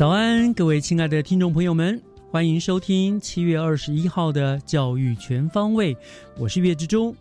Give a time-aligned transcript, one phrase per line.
[0.00, 5.94] 早安，各位亲爱的听众朋友们，欢迎收听七月二十一号的教育全方位，
[6.38, 7.14] 我是岳志忠。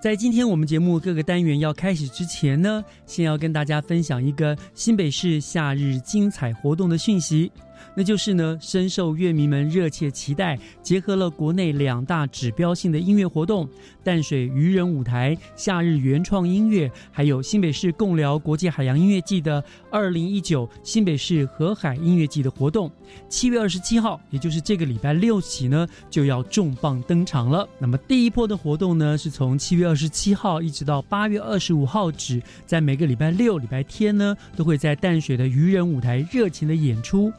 [0.00, 7.50] 在今天我们节目各个单元要开始之前呢，先要跟大家分享一个新北市夏日精彩活动的讯息。
[7.94, 13.68] 那就是呢，深受乐迷们热切期待，结合了国内两大指标性的音乐活动——
[14.02, 22.90] 淡水渔人舞台夏日原创音乐，还有新北市共聊国际海洋音乐季的二零一九新北市河海音乐季的活动。
[23.28, 27.68] 七月二十七号，也就是这个礼拜六起呢，就要重磅登场了。
[27.78, 37.30] 那么第一波的活动呢，是从七月二十七号一直到八月二十五号止，在每个礼拜六、礼拜天呢，都会在淡水的渔人舞台热情的演出。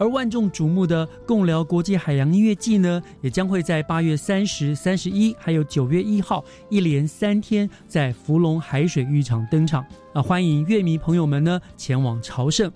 [0.00, 9.84] 而万众瞩目的共聊国际海洋音乐季呢，也将会在八月三十、三十一，还有九月一号，一连三天在福隆海水浴场登场。
[10.14, 12.72] 啊，欢迎乐迷朋友们呢前往朝圣。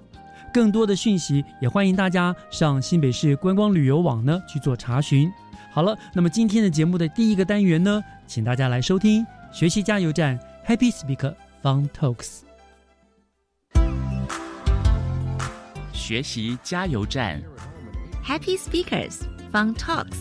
[0.52, 5.32] 更多的讯息，也欢迎大家上新北市观光旅游网呢去做查询。
[5.72, 12.43] 好了，那么今天的节目的第一个单元呢，请大家来收听学习加油站 Happy Speak Fun Talks。
[16.06, 17.42] 学习加油站
[18.22, 19.20] ，Happy Speakers
[19.50, 20.18] Fun Talks。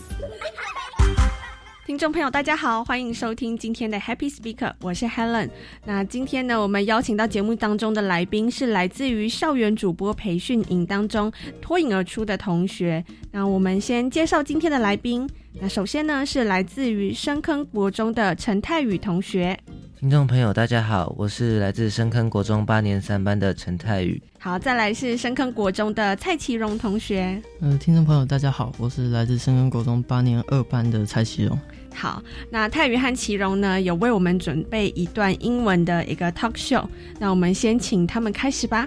[1.84, 5.50] 听众朋友，大家好，欢迎收听今天的 Happy Speaker，我是 Helen。
[5.84, 11.30] 那今天呢，我们邀请到节目当中的来宾是来自于校园主播培训营当中
[11.60, 13.04] 脱颖而出的同学。
[13.30, 15.28] 那我们先介绍今天的来宾。
[15.60, 19.60] 那首先呢，是来自于深坑国中的陈泰宇同学。
[20.04, 24.22] 听众朋友，大家好，我是来自深坑国中八年三班的陈泰宇。
[24.38, 27.40] 好，再来是深坑国中的蔡其荣同学。
[27.62, 31.58] 呃，听众朋友，大家好，我是来自深坑国中八年二班的蔡启荣。
[31.94, 36.86] 好，那泰宇和其荣呢，有为我们准备一段英文的一个 talk show。
[37.18, 38.86] 那我们先请他们开始吧。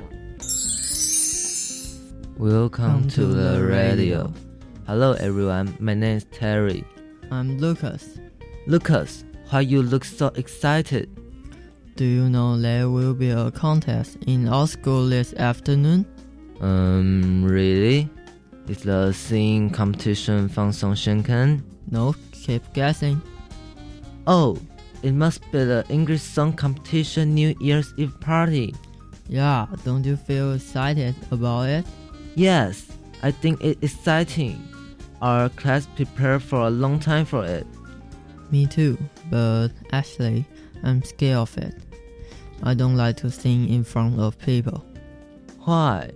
[2.38, 4.30] Welcome to the radio.
[4.86, 6.84] Hello everyone, my name is Terry.
[7.32, 8.04] I'm Lucas.
[8.68, 11.10] Lucas, why you look so excited?
[11.96, 16.06] Do you know there will be a contest in our school this afternoon?
[16.62, 18.10] Um, really?
[18.68, 21.62] Is the singing competition from Songshenken?
[21.90, 23.22] No, keep guessing.
[24.28, 24.58] Oh,
[25.04, 28.76] it must be the English song competition New Year's Eve party.
[29.30, 31.86] Yeah, don't you feel excited about it?
[32.36, 32.88] Yes,
[33.24, 34.62] I think it's exciting.
[35.22, 37.66] Our class prepared for a long time for it.
[38.52, 38.98] Me too,
[39.30, 40.46] but actually,
[40.84, 41.76] I'm scared of it.
[42.64, 44.86] I don't like to sing in front of people.
[45.60, 46.12] Why?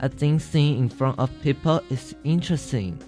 [0.00, 3.00] I think singing in front of people is interesting.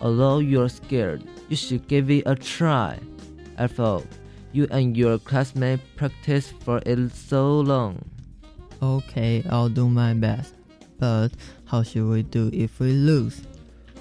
[0.00, 2.98] Although you're scared, you should give it a try.
[3.58, 4.04] After all,
[4.52, 8.04] you and your classmate practiced for it so long.
[8.82, 10.54] Okay, I'll do my best.
[10.98, 11.30] But
[11.64, 13.42] how should we do if we lose?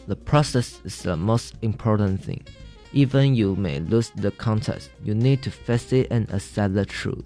[0.07, 2.43] The process is the most important thing.
[2.93, 7.25] Even you may lose the contest, you need to face it and accept the truth.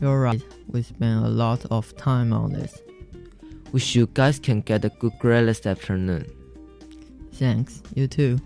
[0.00, 2.80] You're right, we spent a lot of time on this.
[3.72, 6.24] Wish you guys can get a good grade this afternoon.
[7.32, 8.38] Thanks, you too.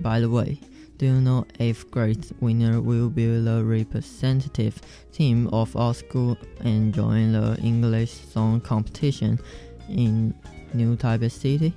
[0.00, 0.58] By the way,
[0.96, 4.80] do you know 8th grade winner will be the representative
[5.12, 9.38] team of our school and join the English song competition
[9.88, 10.34] in
[10.74, 11.72] New Taipei City?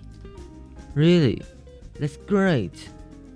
[0.96, 1.42] Really?
[2.00, 2.90] That's great.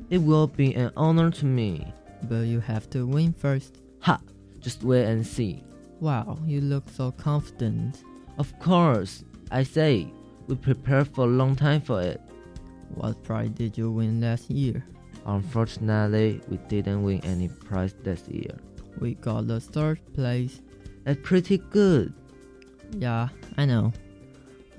[0.10, 1.94] It will be an honor to me.
[2.24, 3.78] But you have to win first.
[4.02, 4.20] Ha!
[4.60, 5.64] Just wait and see.
[6.00, 8.04] Wow, you look so confident.
[8.38, 10.12] Of course, I say,
[10.48, 12.22] we prepared for a long time for it.
[12.94, 14.84] What prize did you win last year?
[15.26, 18.58] Unfortunately, we didn't win any prize this year.
[19.00, 20.62] We got the third place.
[21.04, 22.14] That's pretty good.
[22.98, 23.94] Yeah, I know.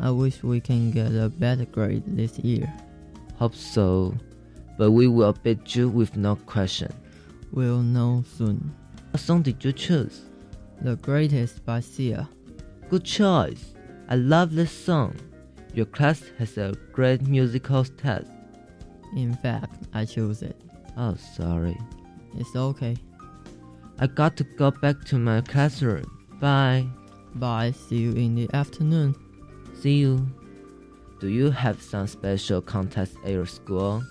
[0.01, 2.73] I wish we can get a better grade this year.
[3.37, 4.15] Hope so.
[4.79, 6.93] But we will beat you with no question.
[7.53, 8.75] We'll know soon.
[9.11, 10.23] What song did you choose?
[10.81, 12.29] The Greatest by Sia.
[12.89, 13.75] Good choice.
[14.09, 15.17] I love this song.
[15.75, 18.31] Your class has a great musical taste.
[19.17, 20.61] In fact, I chose it.
[20.97, 21.77] Oh, sorry.
[22.37, 22.97] It's okay.
[23.99, 26.07] I got to go back to my classroom.
[26.41, 26.87] Bye.
[27.35, 27.73] Bye.
[27.73, 29.17] See you in the afternoon.
[29.81, 30.27] See you.
[31.19, 34.05] Do you have some special contest at your school?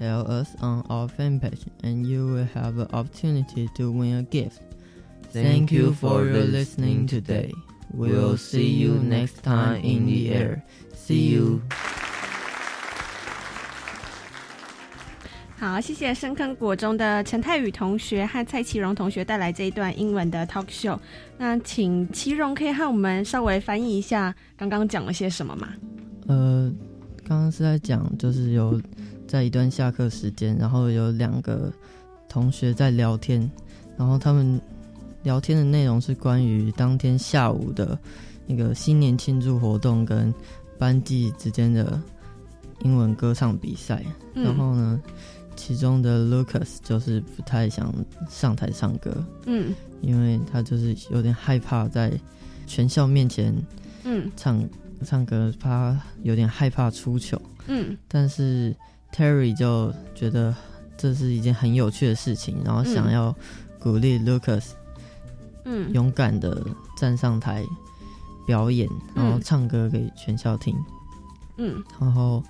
[0.00, 4.22] Tell us on our fan page and you will have an opportunity to win a
[4.22, 4.60] gift.
[5.32, 7.52] Thank you for your listening today.
[7.94, 10.62] We'll see you next time in the air.
[10.94, 11.60] See you.
[15.58, 20.98] 好，谢谢深坑国中的陈泰宇同学和蔡其荣同学带来这一段英文的 talk show。
[21.38, 25.68] 那请其荣可以和我们稍微翻译一下刚刚讲了些什么吗？
[26.26, 26.70] 呃，
[27.26, 28.78] 刚刚是在讲，就是有
[29.31, 31.71] 在一段下课时间，然后有两个
[32.27, 33.49] 同学在聊天，
[33.97, 34.59] 然后他们
[35.23, 37.97] 聊天的内容是关于当天下午的
[38.45, 40.33] 那个新年庆祝活动跟
[40.77, 41.97] 班级之间的
[42.79, 44.03] 英文歌唱比赛。
[44.35, 45.01] 嗯然后呢，
[45.55, 47.93] 其中的 Lucas 就是不太想
[48.29, 52.11] 上台唱歌，嗯因为他就是有点害怕在
[52.67, 53.55] 全校面前
[54.03, 54.61] 嗯唱
[55.05, 57.41] 唱歌，怕有点害怕出糗。
[57.67, 58.75] 嗯但是
[59.13, 60.55] Terry 就觉得
[60.97, 63.35] 这是一件很有趣的事情，然后想要
[63.79, 64.71] 鼓励 Lucas
[65.65, 66.63] 嗯勇敢的
[66.97, 67.63] 站上台
[68.45, 70.75] 表演，然后嗯唱歌给全校听。
[71.57, 72.43] 嗯然后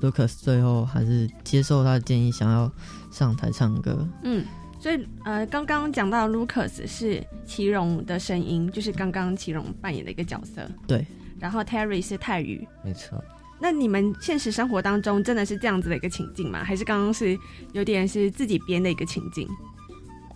[0.00, 2.70] Lucas 最后还是接受他的建议，想要
[3.10, 4.06] 上台唱歌。
[4.22, 4.44] 嗯。
[4.80, 10.60] 所以呃，刚刚讲到 Lucas 是祁荣的声音，就是刚刚祁荣扮演的一个角色。
[10.86, 11.06] 对。
[11.40, 12.68] 然后 Terry 是泰语。
[12.84, 13.24] 没错。
[13.64, 16.62] 那你们现实生活当中真的是这样子的一个情境吗？
[16.62, 17.34] 还是刚刚是
[17.72, 19.48] 有点是自己编的一个情境？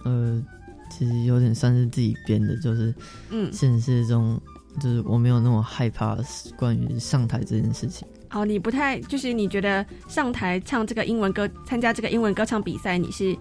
[0.03, 0.43] 呃，
[0.91, 2.95] 其实有点算是自己编的，就是
[3.29, 4.41] 嗯，现实中
[4.81, 6.17] 就是我没有那么害怕
[6.57, 8.09] 关于上台这件事情。
[8.31, 13.37] 哦，你不太就是你觉得上台唱这个英文歌，参加这个英文歌唱比赛，你是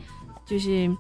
[0.45, 0.93] 就是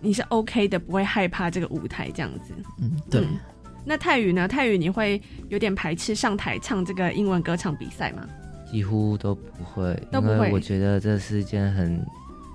[0.00, 2.52] 你是 OK 的，不会害怕这个舞台这样子。
[2.80, 3.20] 嗯，对。
[3.20, 3.38] 嗯
[3.84, 4.46] 那泰语呢？
[4.46, 8.28] 泰语你会有点排斥上台唱这个英文歌唱比赛吗？
[8.70, 12.00] 几乎都不会，都不会我觉得这是一件很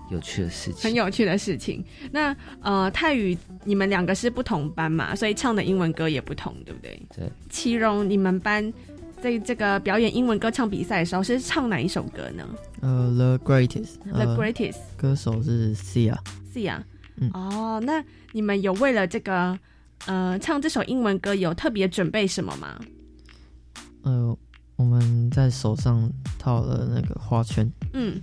[0.09, 0.81] 有趣的事情。
[0.81, 1.83] 很有趣的事情。
[2.11, 6.99] 那呃，泰语你们两个是不同班嘛，所以唱的英文歌也不同，对不对？
[7.15, 7.29] 对。
[7.49, 8.73] 祁荣，你们班
[9.21, 12.47] 在这个表演英文歌唱比赛的时候是唱哪一首歌呢
[12.81, 15.75] 呃，The Greatest，？The 呃 Greatest，歌手是。
[15.75, 16.17] 是呀。
[17.17, 19.57] 嗯哦，那你们有为了这个
[20.05, 22.79] 呃唱这首英文歌有特别准备什么吗？
[24.03, 24.37] 呃，
[24.75, 26.09] 我们在手上
[26.39, 28.21] 套了那个花圈，嗯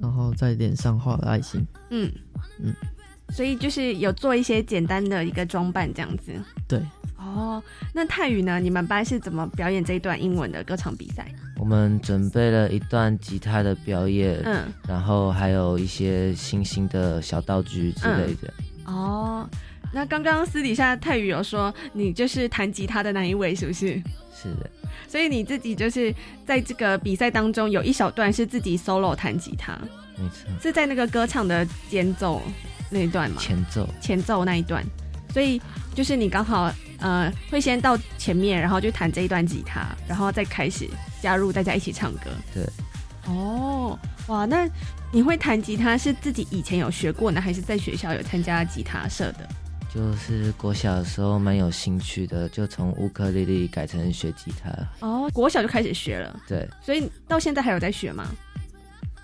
[0.00, 1.66] 然后在脸上画了爱心。
[1.90, 2.12] 嗯
[2.62, 2.74] 嗯，
[3.30, 6.32] 所以就是有做一些简单的一个装扮这样子。
[6.68, 6.80] 对。
[7.18, 7.60] 哦，
[7.92, 8.60] 那泰语呢？
[8.60, 11.26] 你们班是怎么表演这一段英文的歌唱比赛？
[11.58, 18.52] 我们准备了一段吉他的表演，嗯，然后还有一些新兴的小道具之类的。
[18.84, 19.48] 哦，
[19.96, 23.94] 那刚刚私底下泰宇有说你就是弹吉他的那一位，是不是？
[24.30, 24.70] 是的，
[25.08, 29.72] 所以你自己就是在这个比赛当中有一小段是自己 solo 弹吉他，
[30.18, 32.42] 没错，是在那个歌唱的间奏
[32.90, 33.40] 那一段吗？
[33.40, 34.84] 前奏，前奏那一段，
[35.32, 35.58] 所以
[35.94, 40.86] 就是你刚好呃会先到前面，然后就弹这一段吉他，然后再开始
[41.22, 42.30] 加入大家一起唱歌。
[42.52, 42.62] 对。
[43.24, 44.68] 哦，哇，那
[45.10, 49.48] 你会弹吉他是自己以前有学过呢，还是在学校有参加吉他社的？
[49.96, 54.70] 就是国小的时候蛮有兴趣的，就从乌克丽丽改成学吉他。
[55.00, 58.28] 哦，国小就开始学了，对，所以到现在还有在学吗？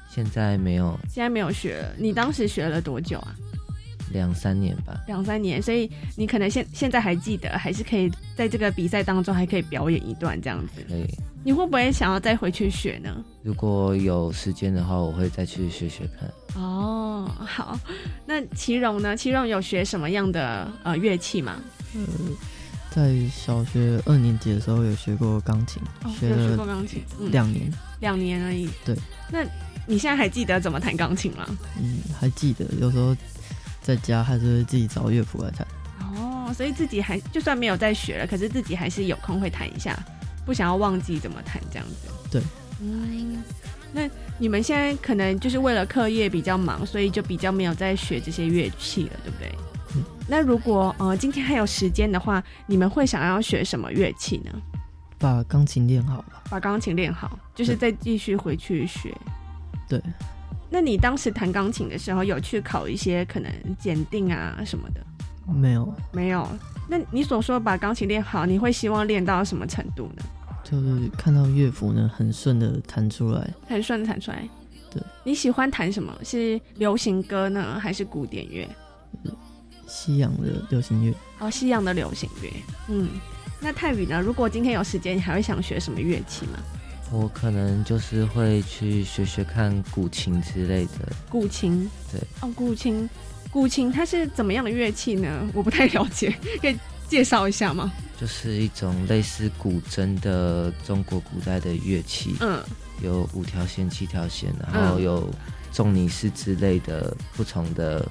[0.09, 1.95] 现在没有现在没有学了。
[1.99, 3.37] 你当时学了多久啊？
[4.13, 4.99] 两三年吧。
[5.07, 10.83] 两三年，所以你可能现现在还记得，还是可以在这个比赛当中还可以表演一段这样子。
[10.89, 11.07] 可以，
[11.45, 13.25] 你会不会想要再回去学呢？
[13.43, 16.63] 如果有时间的话，我会再去学学看。
[16.63, 17.79] 哦，好。
[18.25, 19.17] 那祁荣呢？
[19.17, 21.57] 祁荣有学什么样的呃乐器吗？
[21.95, 22.01] 呃，
[22.91, 25.83] 在小学二年级的时候有学过钢琴，
[26.19, 27.73] 学有学过钢琴，嗯两年。
[28.01, 28.69] 两年而已。
[28.85, 28.97] 对。
[29.31, 29.45] 那
[29.87, 31.45] 你现在还记得怎么弹钢琴吗？
[31.81, 33.17] 嗯，还记得有时候
[33.81, 35.67] 在家还是会自己找乐谱来弹。
[36.01, 39.99] 哦，哦，所以自己还就算没有在学了，可是自己还是有空会弹一下，
[40.45, 42.09] 不想要忘记怎么弹这样子。
[42.31, 42.43] 对，
[42.81, 43.43] 嗯，
[43.93, 44.09] 那
[44.39, 49.55] 你们现在可能就是为了课业比较忙，所以就比较没有在学这些乐器了，对不对？
[49.95, 50.03] 嗯。
[50.27, 54.51] 那如果呃今天还有时间的话，你们会想要学什么乐器呢？
[55.19, 56.43] 把钢琴练好吧。
[56.51, 59.15] 把钢琴练好，就是再继续回去学。
[59.89, 60.03] 对。
[60.69, 65.05] 那你当时弹钢琴的时候，有去考一些可能检定啊什么的？
[65.53, 66.49] 没有，没有。
[66.89, 70.23] 那你所说把钢琴练好，你会希望练到什么程度呢？
[70.65, 74.49] 就是看到乐谱呢，很顺的弹出来，很顺的弹出来。
[74.91, 75.03] 对。
[75.25, 76.13] 你喜欢弹什么？
[76.23, 78.69] 是流行歌呢，还是古典乐？
[79.87, 81.15] 西洋的流行乐。
[81.39, 82.51] 哦，西洋的流行乐。
[82.89, 83.09] 嗯。
[83.61, 84.21] 那泰宇呢？
[84.21, 86.59] 如果今天有时间，你还会想学什么乐器吗？
[87.13, 91.13] 我可能就是会去学学看古琴之类的。
[91.29, 93.09] 古琴，对哦，古琴，
[93.53, 95.49] 古琴它是怎么样的乐器呢？
[95.53, 97.93] 我不太了解， 可以介绍一下吗？
[98.19, 102.63] 就是一种类似古筝的中国古代的乐器，嗯，
[103.03, 105.29] 有五条弦、七条弦，然后有
[105.73, 108.11] 重尼式之类的不同的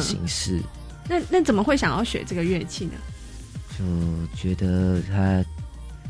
[0.00, 0.60] 形式。
[1.08, 2.92] 那那怎么会想要学这个乐器呢？
[3.78, 3.84] 就
[4.34, 5.44] 觉得它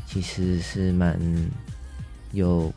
[0.07, 1.19] 其实是蛮。
[2.31, 2.71] 有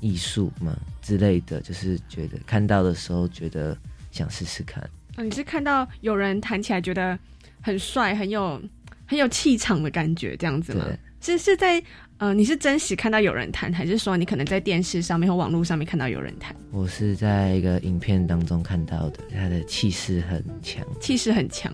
[0.00, 3.74] 艺术嘛之类的，就是觉得看到的时候觉得
[4.12, 4.86] 想试试看。
[5.18, 7.18] 啊，你是看到有人弹起来觉得
[7.60, 8.62] 很帅，很有
[9.04, 10.84] 很有气场的感觉，这样子吗？
[11.20, 11.82] 是是在
[12.18, 16.54] 呃，你是真实看到有人弹，还是说你可能在电视上面或网络上面看到有人弹？
[16.70, 21.72] 我是在一个影片当中看到的，他的气势很强，气势很强。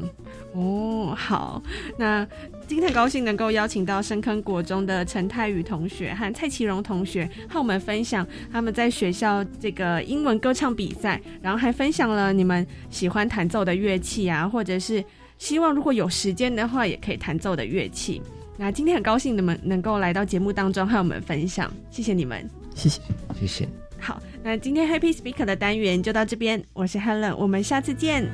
[0.54, 1.62] 哦，好，
[1.98, 2.26] 那
[2.66, 15.04] 今天很高兴能够邀请到深坑国中的陈泰宇同学和蔡其荣同学和我们分享他们在学校这个英文歌唱比赛，然后还分享了你们喜欢弹奏的乐器啊，或者是
[15.36, 18.22] 希望如果有时间的话也可以弹奏的乐器。
[18.56, 23.00] 那今天很高兴你们能够来到节目当中和我们分享，谢谢你们，谢谢，
[23.38, 23.68] 谢谢。
[23.98, 28.24] 好，那今天 Happy Speaker 的单元就到这边，我是 Helen，我们下次见。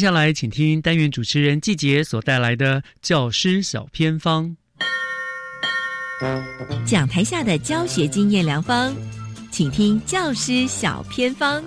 [0.00, 4.56] 接下来，请听单元主持人季杰所带来的教师小偏方，
[6.86, 8.94] 讲台下的教学经验良方，
[9.50, 11.62] 请听教师小偏方。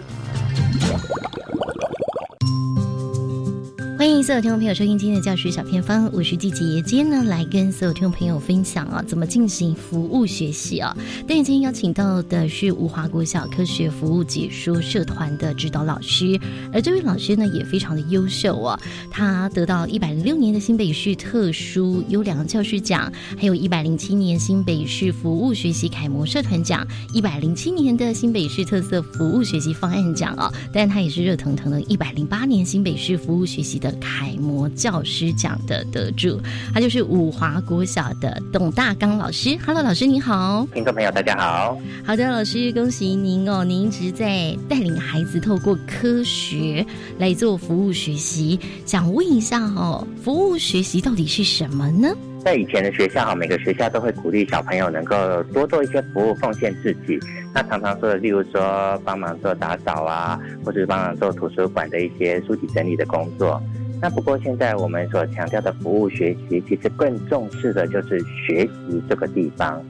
[4.03, 6.81] 欢迎所有听众朋友收听今天的教学小偏方，我是季杰。
[6.81, 10.93] 今天呢，来跟所有听众朋友分享啊，怎么进行服务学习啊。
[11.25, 16.37] 但今天邀请到的是五华国小科学服务解说社团的指导老师，
[16.73, 18.77] 而这位老师呢，也非常的优秀啊。
[19.09, 30.51] 他得到一百零六年的新北市特殊优良教师奖，还有一百零七年新北市服务学习楷模社团奖，一百零七年的新北市特色服务学习方案奖啊。
[30.73, 33.92] 但他也是热腾腾的一百零八年新北市服务学习的。
[33.99, 36.39] 楷模教师奖的得主，
[36.73, 39.57] 他就是五华国小的董大刚老师。
[39.65, 41.77] Hello，老师你好，听众朋友大家好。
[42.05, 46.85] 好的，老师恭喜您哦，您一直在带领孩子透过科学
[47.17, 48.59] 来做服务学习。
[48.85, 52.09] 想问一下哦，服务学习到底是什么呢？
[52.43, 55.15] 在以前的学校哈，每个学校都会鼓励小朋友能够
[55.53, 57.17] 多做一些服务，奉献自己。
[57.53, 63.61] 那常常说的，例如说帮忙做打扫啊，或者帮忙做图书馆的一些书籍整理的工作。
[64.03, 69.81] 那不过现在我们所强调的服务学习，其实更重视的就是学习这个地方。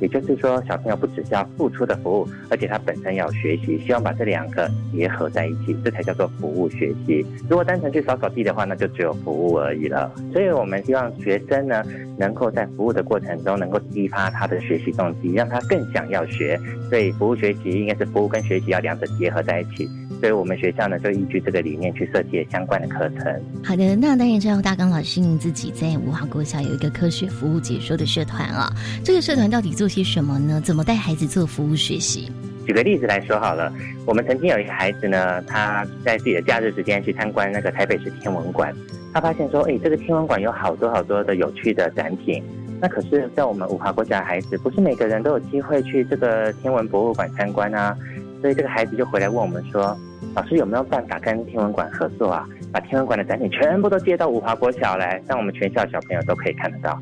[0.00, 7.24] 也就是说，小朋友不只是要付出的服务，而且他本身要学习，希望把这两个结合在一起，这才叫做服务学习。
[7.48, 10.10] 如果单纯去扫扫地的话，那就只有服务而已了。
[10.32, 11.82] 所以我们希望学生呢，
[12.18, 16.58] 能够在服务的过程中，能够激发他的学习动机，让他更想要学。
[16.88, 19.88] 所以服务学习应该是服务跟学习要两者结合在一起。
[20.18, 23.24] 所以我们学校呢，就依据这个理念去设计相关的课程。
[23.62, 28.72] 好的，那当然之后，大刚老师您自己在五华国小有一个科学服务解说的社团啊，
[29.04, 30.60] 这个社团到底做做些什么呢？
[30.60, 32.28] 怎么带孩子做服务学习？
[32.66, 33.72] 举个例子来说好了，
[34.04, 38.74] 我们曾经有一个孩子呢，他在自己的假日时间去参观那个台北市天文馆，
[39.14, 42.42] 他发现说，哎，这个天文馆有好多好多的有趣的展品。
[42.80, 47.96] 那可是，在我们五华国小的孩子，不是每个人都有机会去这个天文博物馆参观啊。
[48.40, 49.96] 所以这个孩子就回来问我们说
[50.34, 52.44] ：“老师有没有办法跟天文馆合作啊？
[52.72, 57.00] 把天文馆的展品全部都接到五华国小来，让我们全校小朋友都可以看得到。”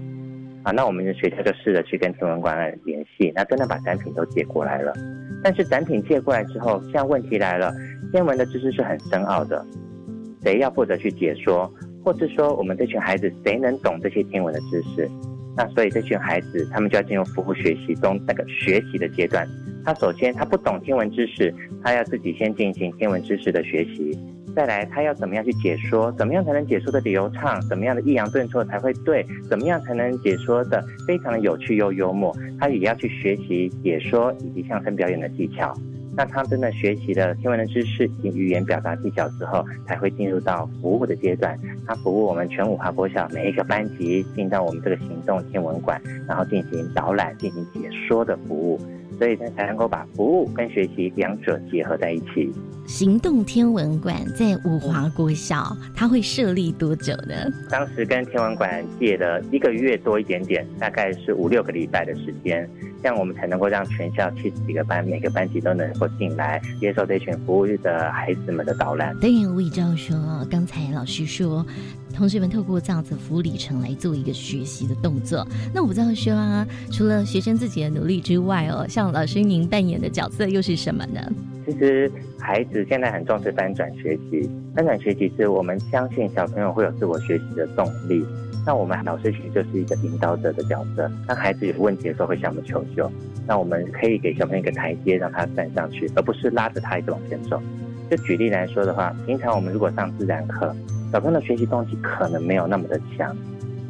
[0.64, 4.92] 啊，那我们的学校就试着去跟天文馆联系，那真的把展品都借过来了。
[5.42, 7.70] 但是展品借过来之后，现在问题来了，
[8.10, 9.64] 天文的知识是很深奥的，
[10.42, 11.70] 谁要负责去解说，
[12.02, 15.06] 或是说我们这群孩子谁能懂这些天文的知识？
[15.56, 19.46] 那所以这群孩子他们就要进入服务学习中那个学习的阶段。
[19.84, 24.18] 他首先他不懂天文知识，他要自己先进行天文知识的学习。
[24.54, 26.12] 再来，他要怎么样去解说？
[26.12, 27.60] 怎么样才能解说的流畅？
[27.68, 29.26] 怎么样的抑扬顿挫才会对？
[29.48, 32.34] 怎么样才能解说的非常的有趣又幽默？
[32.60, 35.74] 他也要去学习解说以及相声表演的技巧。
[36.16, 41.58] 那他真的学习了天文的知识及语言表达技巧之后，才会进入到服务的阶段。
[41.84, 48.80] 他服务我们全五华国小每一个班级，进到我们这个行动天文馆，然后进行导览、进行解说的服务。
[49.18, 52.52] 所以，他才能够把服务跟学习两者结合在一起。
[52.86, 57.34] 行动天文馆在五华国小，它会设立多久呢？
[57.70, 62.68] 当时跟天文馆借了一个月多一点点，大概是五六个礼拜的时间，
[63.02, 69.16] 这样我们才能够让全校七十几个班，每个班级都能够进来接受这群服务日的孩子们的导览。
[69.18, 71.64] 当然，我也知道说，刚才老师说。
[72.16, 75.44] 同学们透过这样子服务里程来做一个学习的动作。
[75.74, 81.20] 那我不知道说啊，除了学生自己的努力之外哦，老师您扮演的角色又是什么呢？
[81.66, 88.24] 其实孩子现在很重视翻转学习，翻转学习是我们相信小朋友会有自我学习的动力。
[88.66, 91.10] 那我们老师其实就是一个引导者的角色。
[91.26, 93.10] 当孩子有问题的时候会向我们求救，
[93.46, 97.62] 那我们可以给小朋友一个台阶，让他站上去，而不是拉着他一直往前走。
[98.10, 100.74] 就举例来说的话，平常我们如果上自然课。
[101.12, 103.36] 小朋友的学习动机可能没有那么的强，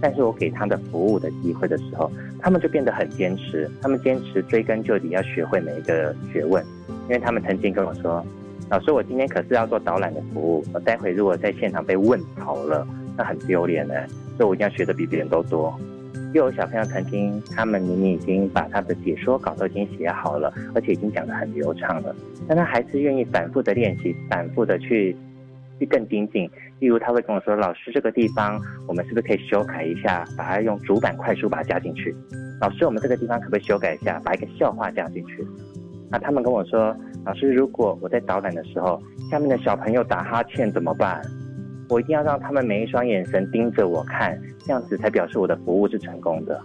[0.04, 3.70] 但是我给他的服务的机会的时候，他们就变得很坚持。
[3.80, 6.62] 他们坚持追根究底，要学会每一个学问。
[7.04, 8.22] 因为他们曾经跟我说
[8.68, 13.94] ：“老师，我今天可是要做导览的服务，我待会如果在现场被问跑了，那很丢脸呢。
[14.36, 15.74] 所以我一定要学的比别人都多。”
[16.34, 22.14] 又有小朋友曾经，他们明明已经把他的解说稿都已经写好了，而且已经讲得很流畅了，
[22.46, 25.16] 但他还是愿意反复的练习，反复的去
[25.84, 26.48] 更精进。
[26.80, 32.14] 例如他会跟我说：“老师，这个地方我们是不是可以修改一下，把它用主板快速把它加进去？
[32.60, 35.46] 老师，我们这个地方可不可以修改一下，把一个笑话加进去？”
[36.10, 36.94] 那他们跟我说
[37.24, 41.20] ：“老师，如果我在导览的时候，下面的小朋友打哈欠怎么办？
[41.88, 46.60] 我一定要让他们每一双眼神盯着我看，这样子才表示我的服务是成功的。”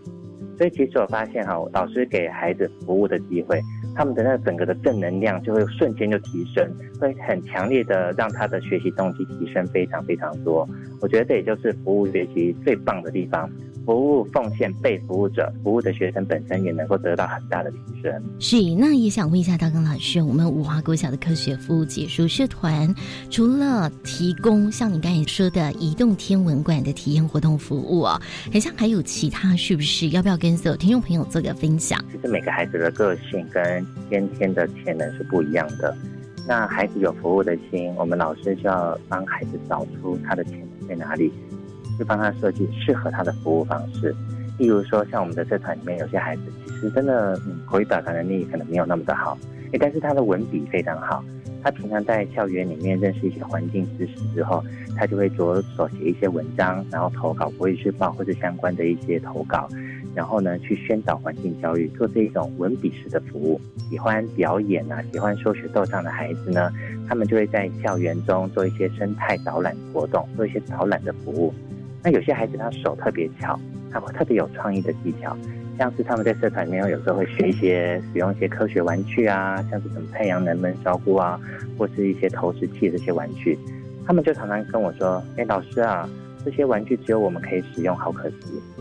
[0.58, 3.62] 所以其实我发现哈，老师给孩子服务的机会。
[4.00, 6.66] 他们的那整个的正能量就会瞬间就提升，
[7.02, 10.66] 会很强烈的让他的学习动机提升非常非常多。
[11.02, 13.50] 我觉得这也就是服务学习最棒的地方。
[13.90, 18.24] 服务奉献被服务者，服务的学生本身也能够得到很大的提升。
[18.40, 22.94] 是，那也想问一下大刚老师，我们五华国小的科学服务解说社团，
[23.32, 28.22] 除了提供像你刚才说的移动天文馆的体验活动服务啊，
[28.54, 30.10] 好像还有其他，是不是？
[30.10, 32.00] 要不要跟所有听众朋友做个分享？
[32.12, 35.98] 其实每个孩子的个性跟先天的潜能是不一样的。
[36.48, 41.34] 那孩子有服务的心，我们老师就要帮孩子找出他的潜能在哪里。
[42.00, 44.16] 去帮他设计适合他的服务方式，
[44.58, 49.38] 例如说，像我们的社团里面有些孩子，其实真的口语表达能力可能没有那么的好，
[49.74, 51.22] 诶，但是他的文笔非常好。
[51.62, 54.64] 他平常在校园里面认识一些环境知识之后，
[54.96, 59.68] 他就会着手写一些文章，然后投稿国语日报或是相关的一些投稿，
[60.16, 63.60] 然后呢去宣导环境教育，做这一种文笔式的服务。
[63.90, 66.72] 喜欢表演啊，喜欢说学逗唱的孩子呢，
[67.10, 71.54] 他们就会在校园中做一些生态导览活动，做一些导览的服务。
[72.12, 73.60] 有些孩子他手特别巧，
[73.92, 75.36] 他会特别有创意的技巧，
[75.78, 81.40] 像是他们在社团里面有时候会学一些使用一些科学玩具啊，像是什么太阳能门烧锅啊，
[81.78, 83.58] 或是一些投石器这些玩具，
[84.06, 86.10] 他们就常常跟我说：“哎，老师啊，
[86.44, 88.36] 这些玩具只有我们可以使用，好可惜，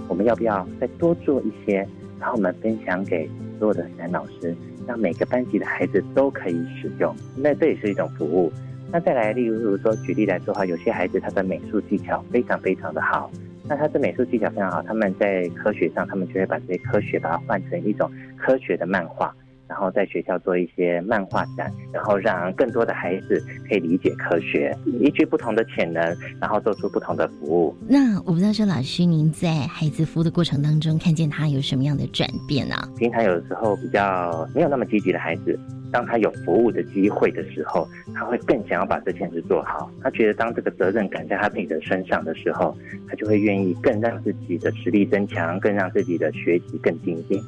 [0.09, 1.87] 我们要不要再多做一些，
[2.21, 4.55] 然后我们分享给所有的男老师，
[4.87, 7.15] 让每个班级的孩子都可以使用？
[7.37, 8.53] 那这也是一种服务。”
[8.91, 13.31] 那再来，例如说，举例来说哈，有些孩子他的美术技巧非常非常的好，
[13.65, 19.35] 那他的美术技巧非常好，他们在科学上，他们就会把这些科学把它换成一种科学的漫画。
[19.69, 26.03] 然后在学校做一些漫画展，然后让更多的孩子可以理解科学，依据不同的潜能，
[26.41, 27.77] 然后做出不同的服务。
[27.87, 32.75] 那我不知道说老师您在孩子服务的过程当中，看见他有什么样的转变呢？
[32.97, 35.59] 平常有的时候比较没有那么积极的孩子，
[35.93, 39.91] 当他有服务的机会的时候，他会更想要把这件事做好。
[40.03, 42.75] 他觉得当这个责任感在他自己的身上的时候，
[43.07, 47.39] 他就会愿意更让自己的实力增强，更让自己的学习更精进。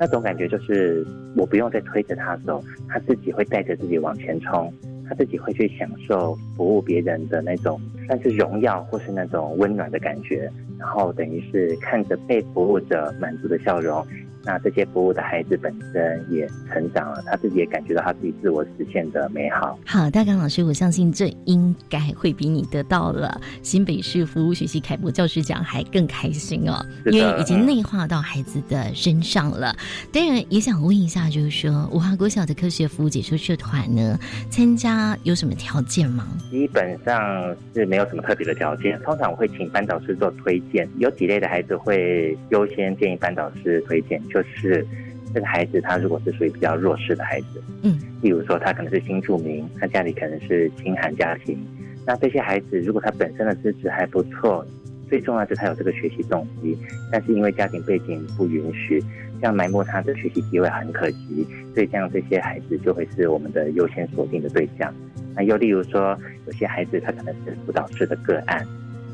[0.00, 4.72] 那种感觉就是，我不用再推着他走，他自己会带着自己往前冲，
[5.06, 14.02] 他自己会去享受服务别人的那种算是荣耀或是那种温暖的感觉，然后等于是看着被服务者满足的笑容。
[14.50, 19.78] 那这些服务的孩子本身也成长了，他自己也感觉到他自己自我实现的美好。
[19.86, 29.72] 好，大刚老师，我相信这应该会比你得到了新北市服务学习楷模教师奖还更开心哦，因为已经内化到孩子的身上了。
[30.12, 34.18] 当然，也想问一下，就是说五华国小的科学服务解说社团呢，
[34.50, 36.26] 参加有什么条件吗？
[36.50, 44.86] 基本上是没有什么特别的条件，通常我会请班导师做推荐，有几类的孩子会优先建议班导师推荐，就是
[45.32, 51.58] 这个孩子他如果是属于比较弱势的孩子，嗯，例如说他可能是新住民，他家里可能是清寒家庭，
[52.06, 54.66] 那这些孩子如果他本身的资质还不错，
[55.08, 56.76] 最重要是他有这个学习动机，
[57.12, 59.00] 但是因为家庭背景不允许，
[59.40, 64.92] 这样埋没他的学习机会很可惜，所以这样这些孩子就会是我们的优先锁定的对象。
[65.34, 68.66] 那又例如说，有些孩子他可能是辅导室的个案，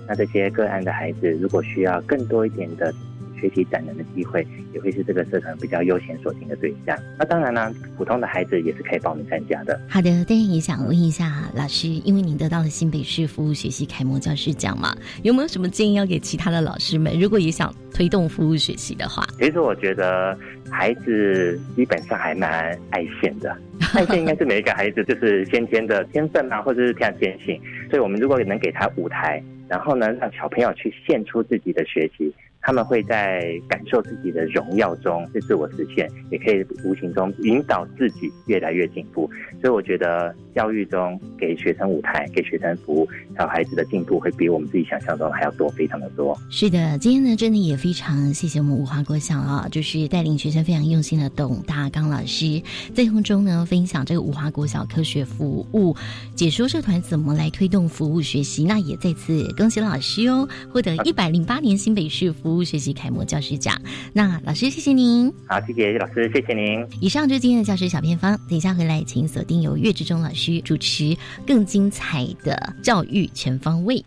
[0.09, 2.93] 那这些个案的孩子如果需要更多一点的
[3.41, 6.97] 学习展能的机会，也会是这个社团比较优先锁定的对象。
[7.19, 9.81] 那当然呢，普通的孩子也是可以报名参加的。
[9.89, 17.19] 好的，但也想问一下老师，因为您得到了新北市服务学习楷模教师奖嘛，有没有什么建议要给其他的老师们？
[17.19, 20.39] 如果也想推动服务学习的话，其实我觉得
[20.71, 22.51] 孩子基本上还蛮
[22.91, 23.57] 爱现的，
[23.95, 27.61] 爱现应该是每一个孩子就是先天的天分啊，或者是天天性。
[27.91, 32.33] 所以我们如果能给他舞台，然后呢，让小朋友去献出自己的学习，
[32.67, 39.31] 他们会在感受自己的荣耀中去自我实现，也可以无形中引导自己越来越进步。
[39.63, 46.37] 所以我觉得教育中给学生舞台、给学生服务，小孩子的进步会比我们自己想象中还要多，非常的多。
[46.51, 52.61] 是的，今天呢，真的也非常谢谢我们五华国小啊，就是带领学生非常用心的董大刚老师，
[52.93, 55.95] 在空中呢分享这个五华国小科学服务
[56.35, 58.65] 解说社团怎么来推动服务学习。
[58.65, 63.77] 那也再次恭喜老师哦，获得一百零八年新北市服务学习楷模教师奖。
[64.13, 65.33] 那老师，谢谢您。
[65.49, 66.87] 好，谢谢老师，谢谢您。
[67.01, 71.17] 以上就是今天的教师小偏方，等一下回来请锁定由岳志忠老师主持
[71.47, 74.05] 更精彩的教育全方位。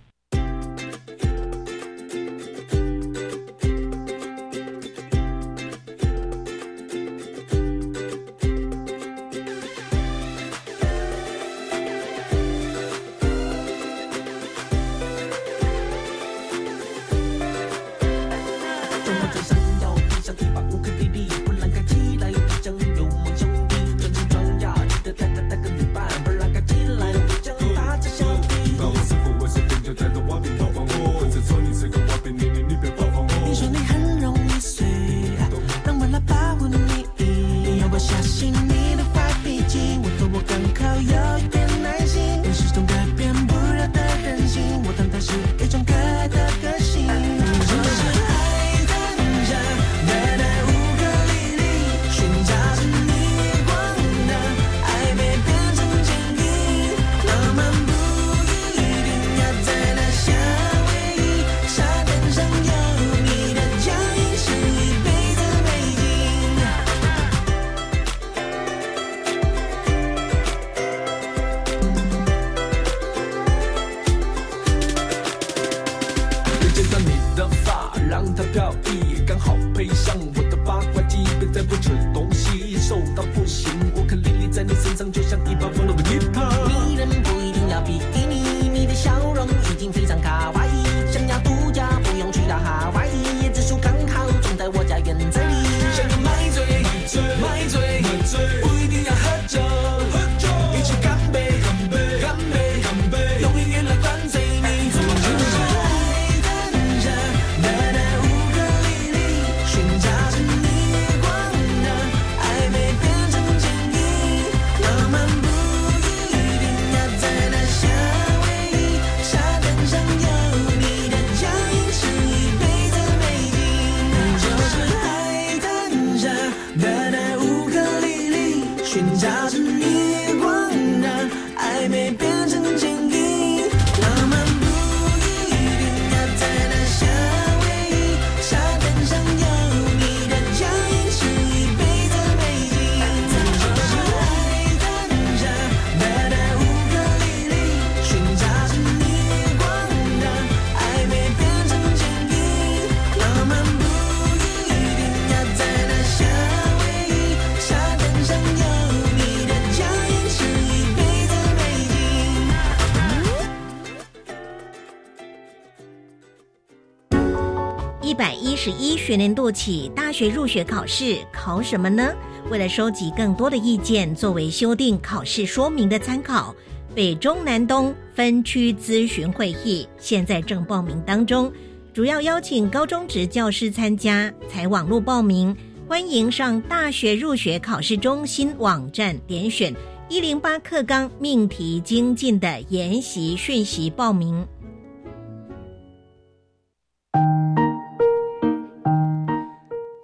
[169.09, 172.13] 学年度起，大学入学考试考什么呢？
[172.51, 176.55] 为了收集更多的意见，作为修订考试说明的参考，
[176.93, 181.51] 北中南东分区咨询会议现在正报名当中，
[181.91, 185.57] 主要邀请高中职教师参加，采网络报名。
[185.87, 189.73] 欢迎上大学入学考试中心网站点选
[190.07, 194.45] 一零八课纲命题精进的研习讯息报名。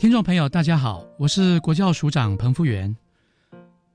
[0.05, 2.95] 听众朋友，大家好，我是国教署长彭福元。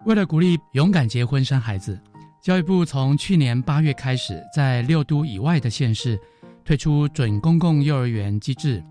[0.06, 1.96] 为了鼓励勇敢结婚生孩子，
[2.42, 6.18] 教育部从去年八月开始，在六都以外的县市
[6.64, 8.82] 推出准公共幼儿园机制，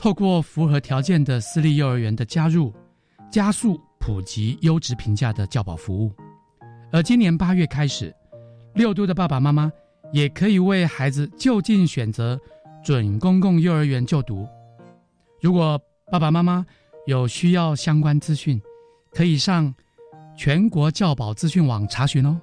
[0.00, 2.74] 透过符合条件的私立幼儿园的加入，
[3.30, 6.12] 加速普及优质评价的教保服务。
[6.90, 8.12] 而今年八月开始，
[8.74, 9.70] 六都的爸爸妈妈
[10.12, 12.36] 也可以为孩子就近选择
[12.82, 14.44] 准公共幼儿园就读。
[15.40, 15.80] 如果
[16.12, 16.66] 爸爸妈妈
[17.06, 18.60] 有需要相关资讯，
[19.12, 19.74] 可以上
[20.36, 22.38] 全国教保资讯网查询哦。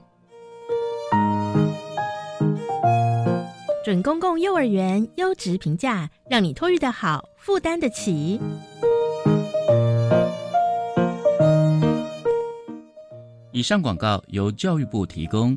[3.85, 8.41] 准公共幼儿园优质评价，让你托育的好，负担得起。
[13.51, 15.55] 以上广告由教育部提供。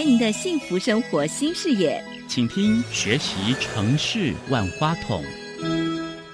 [0.00, 5.22] 开您的幸福生活新视野，请听学习城市万花筒。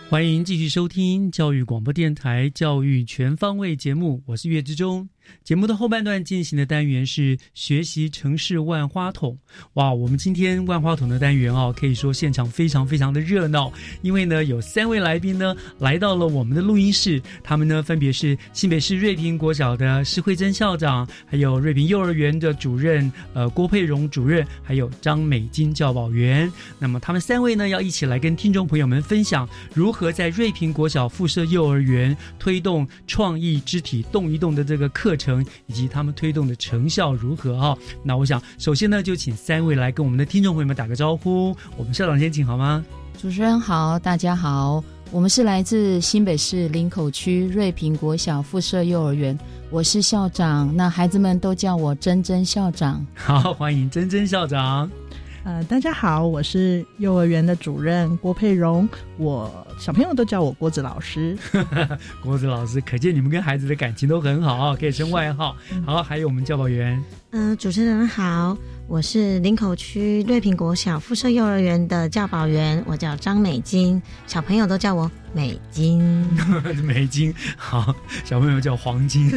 [0.09, 5.09] 欢迎继续收听教育广播电台《教育全方位》节目，我是岳志忠。
[5.45, 9.39] 节目的后半段进行的单元是学习城市万花筒。
[9.75, 26.53] 哇，我们今天万花筒的单元哦，可以说现场非常非常的热闹，因为呢有三位来宾呢来到了我们的录音室，他们呢分别是新北市瑞平国小的施慧珍校长，还有瑞平幼儿园的主任呃郭佩荣主任，还有张美金教保员。
[26.79, 41.57] 那么他们三位呢要一起来跟听众朋友们分享如何在瑞平国小附设幼儿园推动创意肢体动一动的这个课程，以及他们推动的成效如何哈、那我想首先呢就请三位来跟我们的听众朋友们打个招呼。
[41.77, 42.85] 我们校长先请好吗？
[43.21, 49.39] 主持人好，大家好，我们是来自新北市林口区瑞平国小附设幼儿园，
[49.71, 53.05] 我是校长，那孩子们都叫我珍珍校长。
[53.15, 54.91] 好，欢迎珍珍校长。
[55.47, 61.39] 呃，大家好，我是幼儿园的主任郭佩荣，我小朋友都叫我郭子老师。
[62.21, 65.55] 郭子老师，可见你们跟孩子的感情都很好啊，可以称外号。
[65.87, 76.27] 好，还有我们教保员，嗯、主持人好，我是林口区瑞平国小附设幼儿园的教保员，我叫张美金，小朋友都叫我美金。
[76.83, 77.95] 美金，好，
[78.25, 79.29] 小朋友叫黄金，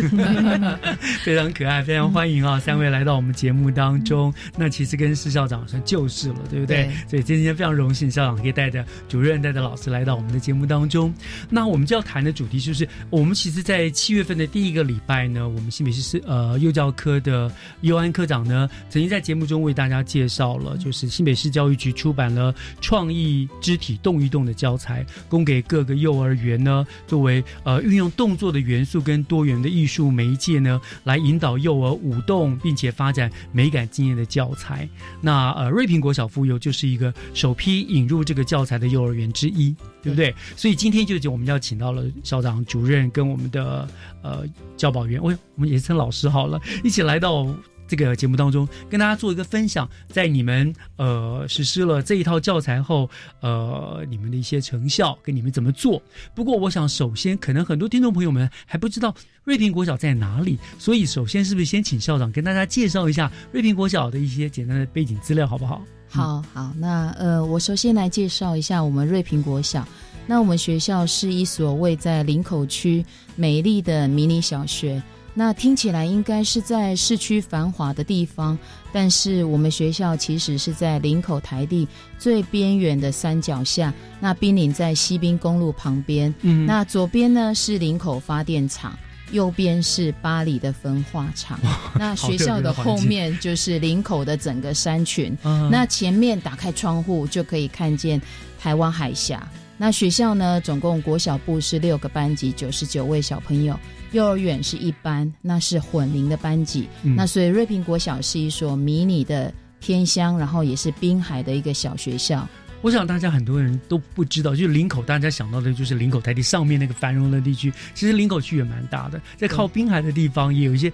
[1.26, 2.58] 非常可爱，非常欢迎啊！
[2.58, 6.86] 三位来到我们节目当中，那其实跟施校长算旧识了，对不对？
[6.86, 11.14] 对所以今天非常荣幸，校长可以带着主任、带着老师来到我们的节目当中。
[11.50, 34.88] 那我们就要谈的主题就是，我们其实，在七月份的第一个礼拜呢，我们新北市是呃幼教科的尤安科长呢，曾经在节目中为大家介绍了，就是新北市教育局出版了创意肢体动一动的教材，供给各个幼儿园呢，作为呃运用动作的元素跟多元的艺术媒介呢，来引导幼儿舞动，并且发展美感经验的教材。
[35.20, 40.34] 那呃，瑞平国小妇幼就是一个首批引入这个教材的幼儿园之一，对不对？
[40.56, 43.88] 所以今天就我们要请到了校长、主任跟我们的
[44.22, 44.46] 呃
[44.78, 47.48] 教保员，我我们也称老师好了，一起来到。
[47.90, 53.10] 这个节目当中，跟大家做一个分享，在你们呃实施了这一套教材后，
[53.42, 56.02] 呃，你们的一些成效跟你们怎么做。
[56.36, 65.82] 不过，我想首先可能很多听众朋友们还不知道瑞平国小在哪里，所以首先是不是先请校长跟大家介绍一下瑞平国小的一些简单的背景资料，好不好？
[66.08, 69.88] 好好，那呃，我首先来介绍一下我们瑞平国小。
[70.26, 73.04] 那我们学校是一所位在林口区
[73.36, 75.02] 美丽的迷你小学。
[75.40, 78.60] 那听起来应该是在市区繁华的地方，
[78.92, 86.36] 但是我们学校其实是在林口台地最边缘的山脚下，那濒临在西滨公路旁边。
[86.42, 88.94] 嗯那左边呢是林口发电厂。
[89.32, 91.58] 右边是巴黎的焚化厂，
[91.98, 95.38] 那学校的后面就是林口的整个山群。
[95.44, 98.20] 嗯那前面打开窗户就可以看见
[98.60, 99.48] 台湾海峡。
[99.78, 103.76] 那学校呢，总共国小部是六个班级，九十九位小朋友；
[104.12, 106.88] 幼儿园是一班，那是混龄的班级。
[107.04, 112.48] 嗯那所以瑞平国小是一所迷你的偏乡，然后也是滨海的一个小学校。
[112.82, 117.72] 我想大家很多人都不知道，就是林口，大家想到的就是林口台地上面那个繁荣的地区。
[117.94, 120.92] 其实林口区也蛮大的，在靠滨海的地方也有一些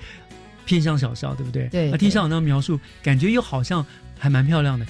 [0.65, 1.67] 偏乡小校，对不对？
[1.67, 3.85] 对那听校长那样描述，感觉又好像
[4.17, 4.85] 还蛮漂亮的，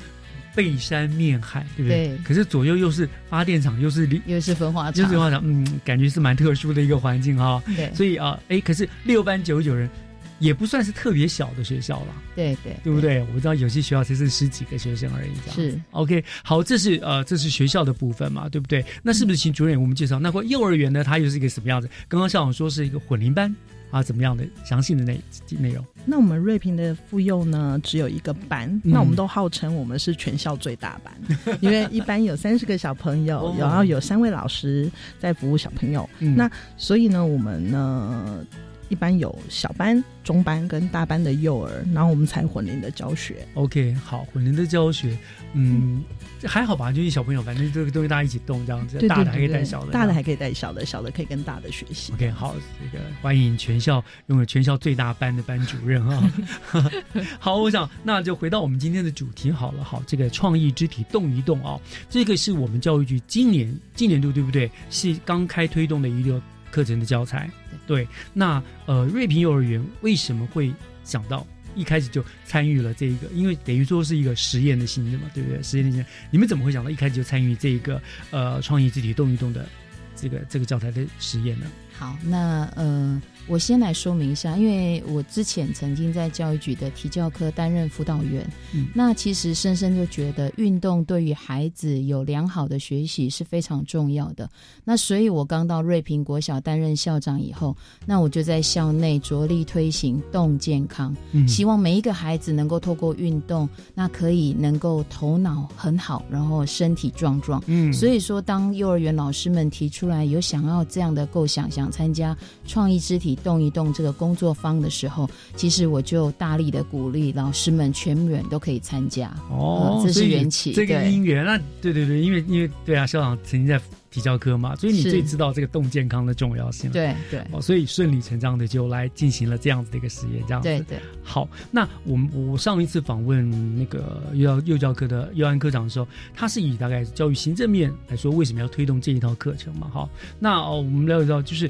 [0.55, 2.07] 背山面海，对不对？
[2.07, 7.61] 对可是左右又是发电厂，又是又是焚化厂，又是分化厂，嗯，感觉是蛮特殊的一个环境哈。
[7.75, 9.89] 对所以啊，哎，可是六班九九人。
[10.37, 13.25] 也不算是特别小的学校了，对对对不对？
[13.33, 16.21] 我知道有些学校才是十几个学生而已，这样子是 OK。
[16.43, 18.83] 好，这是呃，这是学校的部分嘛，对不对？
[19.01, 20.19] 那是不是请主任给我们介绍？
[20.19, 21.89] 那个幼儿园呢，它又是一个什么样子？
[22.09, 23.55] 刚刚校长说是一个混龄班
[23.91, 25.19] 啊，怎么样的详细的内
[25.59, 25.83] 内容？
[26.05, 31.13] 那我们瑞平的妇幼呢，只有一个班，嗯那我们都号称我们是全校最大班，
[31.61, 36.07] 因为一班有三十个小朋友哦，然后有三位老师在服务小朋友。
[36.19, 38.45] 嗯那所以呢，我们呢
[38.89, 43.47] 一般有小班、中班跟大班的幼儿，然后我们才混龄的教学。
[43.55, 45.17] OK，好，混龄的教学，
[45.53, 46.03] 嗯，
[46.39, 46.91] 这还好吧？
[46.91, 52.13] 就是小朋友，反正这个东西大家一起动这样子，对大的还可以带小的，大的还可以带小的，小的可以跟大的学习。
[52.13, 56.31] OK，好，这个欢迎全校拥有全校最大班的班主任啊。
[57.39, 59.83] 好，我想那就回到我们今天的主题好了。
[59.83, 64.69] 好，这个创意肢体动一动啊，这个是我们教育局今年今年度对不对？
[64.89, 67.49] 是刚开推动的一个课程的教材。
[67.87, 71.45] 对，那呃，瑞平幼儿园为什么会想到？
[71.75, 75.61] 一开始就参与了这个，因为等于说是一个实验的性质嘛，对不对？
[75.61, 79.67] 实验的性质，你们怎么会想到一开始就参与这个呃创意肢体动一动的
[80.15, 81.65] 这个这个教材的实验呢？
[81.91, 94.49] 好，那呃，我先来说明一下，因为我之前曾经在教育局的体教科担任辅导员，嗯那其实深深就觉得运动对于孩子有良好的学习是非常重要的。
[94.83, 107.63] 那所以我刚到瑞平国小担任校长以后，那我就在校内着力推行动健康，嗯希望每一个孩子能够透过运动，那可以能够头脑很好，然后身体壮壮。
[107.67, 119.27] 嗯所以说，当幼儿园老师们提出来有想要这样的构想，想参加创意肢体动一动这个工作坊的时候，其实我就大力的鼓励老师们全员都可以参加。
[119.49, 120.73] 哦，呃这是缘起。
[120.73, 126.93] 这个对因缘，那对对对，因为因为对啊，校长曾经在体教科嘛，所以你最知道这个动健康的重要性了。
[126.93, 130.69] 对对哦，所以顺理成章的就来进行了这样子的一个实验，这样子。
[130.69, 130.97] 对对。
[131.21, 139.89] 好，那我们我上一次访问那个幼教幼教科的幼安科长的时候，他是以大概教育行政面来说，为什么要推动这一套课程嘛？
[139.89, 141.69] 哈，那哦，我们了解到就是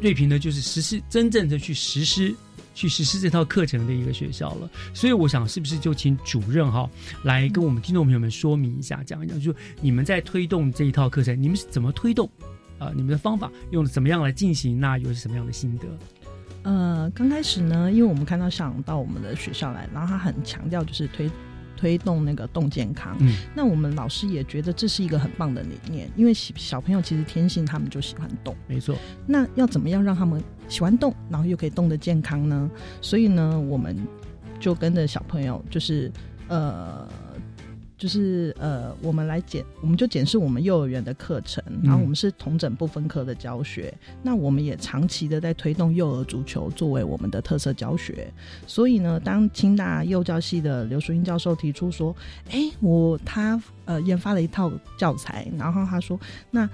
[0.00, 2.34] 瑞平呢，就是实施真正的去实施。
[2.72, 6.88] 去实施这套课程的一个学校了，所以我想是不是就请主任哈
[7.24, 12.30] 来跟我们听众朋友们说明一下，讲一讲，就你们在推动这一套课程，你们是怎么推动？
[12.78, 14.78] 啊、你们的方法用怎么样来进行？
[14.78, 15.88] 那又是什么样的心得？
[16.62, 21.28] 呃，刚开始呢，因为我们看到想到我们的学校来，然后他很强调就是推
[21.80, 23.16] 推动那个动健康。
[23.20, 28.54] 嗯，那我们老师也觉得这是一个很棒的理念，因为小小朋友其实天性他们就喜欢动。
[28.66, 28.94] 没错。
[29.26, 32.70] 那要怎么样让他们喜欢动，然后又可以动得健康呢？
[33.00, 33.96] 所以呢，我们
[34.58, 36.12] 就跟着小朋友，就是
[36.48, 37.08] 呃。
[38.00, 43.92] 就是呃，我们来检，我们就检视我们幼儿园的课程，然后我们是同整不分科的教学。
[44.22, 48.32] 那我们也长期的在推动幼儿足球作为我们的特色教学。
[48.66, 52.16] 所以呢，当清大幼教系的刘淑英教授提出说
[52.50, 56.18] ：“哎，我他呃研发了一套教材，然后他说
[56.50, 56.66] 那。”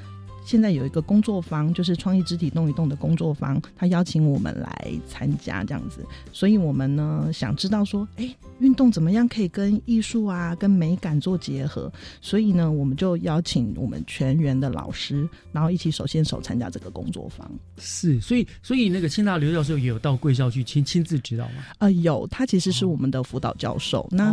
[0.46, 11.92] 现在有一个工作坊，就是创意肢体动一动的工作坊，他邀请我们来参加这样子，所以我们呢想知道说，哎，运动怎么样可以跟艺术啊、跟美感做结合？
[12.20, 17.50] 所以呢，我们就邀请我们全员的老师，然后一起手牵手参加这个工作坊。
[17.76, 21.64] 是，所以所以那个清大刘教授也有到贵校去亲亲自指导吗？
[21.78, 24.06] 呃，有，他其实是我们的辅导教授。
[24.12, 24.32] 那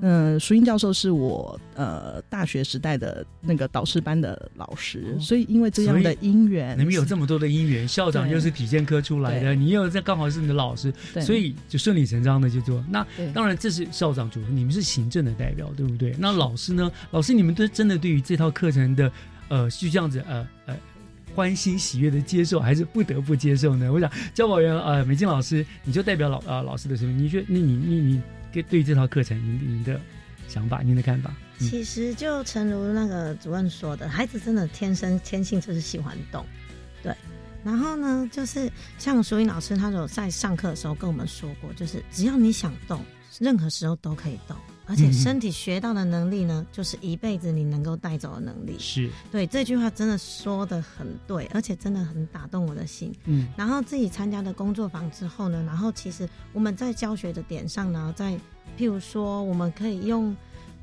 [0.00, 12.84] 嗯，呃，淑英教授是我呃大学时代的那个导师班的老师，所以因为这样的因缘，你们有这么多的因缘，校长又是体健科出来的，你又在刚好是你的老师，对所以就顺理成章的就做。
[12.88, 16.14] 那当然这是校长主任，你们是行政的代表，对不对？
[16.18, 16.90] 那老师呢？
[17.10, 19.10] 老师你们都真的对于这套课程的
[19.48, 20.76] 呃，就这样子呃呃。
[21.32, 23.90] 欢欣喜悦的接受，还是不得不接受呢？
[23.92, 28.22] 我想教保员呃美静老师，你就代表老呃、老师的身份，你觉得那你你你
[28.52, 30.00] 对对这套课程，您您的
[30.48, 31.34] 想法，您的看法？
[31.58, 36.44] 其实就诚如那个主任说的，孩子真的天生天性就是喜欢动，
[37.02, 37.14] 对。
[37.62, 43.04] 然后呢，就是像淑英老师，他有在上课的时候跟我们说过，就是只要你想动，
[43.38, 44.56] 任何时候都可以动，
[44.90, 48.76] 而且嗯身体学到的能力呢，就是一辈子你能够带走的能力。
[48.78, 53.14] 是对这句话真的说的很对，而且真的很打动我的心。
[53.26, 58.32] 嗯然后自己参加的工作坊之后呢，然后其实我们在教学的点上呢，在
[58.76, 60.36] 譬如说，我们可以用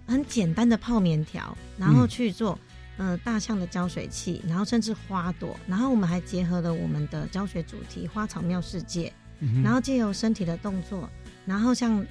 [0.08, 2.58] 很简单的泡棉条，然后嗯去做。
[3.00, 11.08] 呃，大象的浇水器，然后甚至花朵，然后我们还结合了我们的教学主题“花草妙世界”，嗯然后借由身体的动作，
[11.46, 12.04] 然后像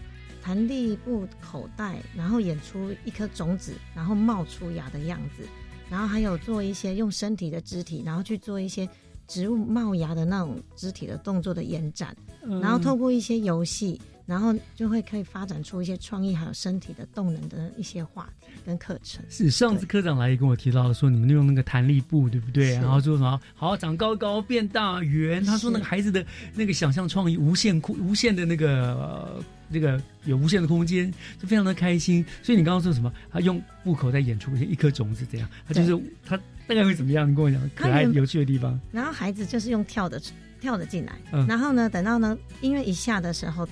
[0.47, 5.43] 弹力布口袋，然后演出一颗种子，然后冒出芽的样子，
[5.91, 8.89] 然后还有做一些用身体的肢体，然后去做一些
[9.27, 19.25] 植物冒芽的那种肢体的动作的延展，嗯然后透过一些游戏，然后就会可以发展出一些创意还有身体的动能的一些话题跟课程。
[19.29, 22.75] 是上次科长来也跟我提到了，说你们用那个弹力布，对不对？
[22.75, 25.45] 然后说什么好长高高变大圆。
[25.45, 26.25] 他说那个孩子的
[26.55, 32.25] 那个想象创意无限空无限的那个、呃那个有无限的空间，就非常的开心。
[32.43, 33.13] 所以你刚刚说什么？
[33.31, 36.37] 他用布口在演出一颗种子，这样，他就是他
[36.67, 37.31] 大概会怎么样？
[37.31, 38.79] 你跟我讲可爱有趣的地方。
[38.93, 40.21] 然后孩子就是用跳的
[40.61, 43.69] 跳的进来，嗯然后呢，等到呢音乐一下的时候，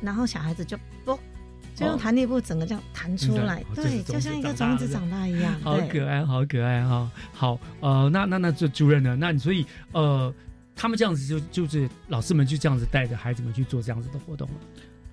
[0.00, 1.18] 然后小孩子就啵，
[1.74, 9.16] 就用哦弹力布整个这样弹出来，对，就像一个种子长大一样，好可爱，好可爱哈、好，呃，那那那这主任呢？
[9.18, 10.32] 那你所以呃，
[10.74, 14.54] 他们这样子就就是老师们就这样子带着孩子们去做这样子的活动了。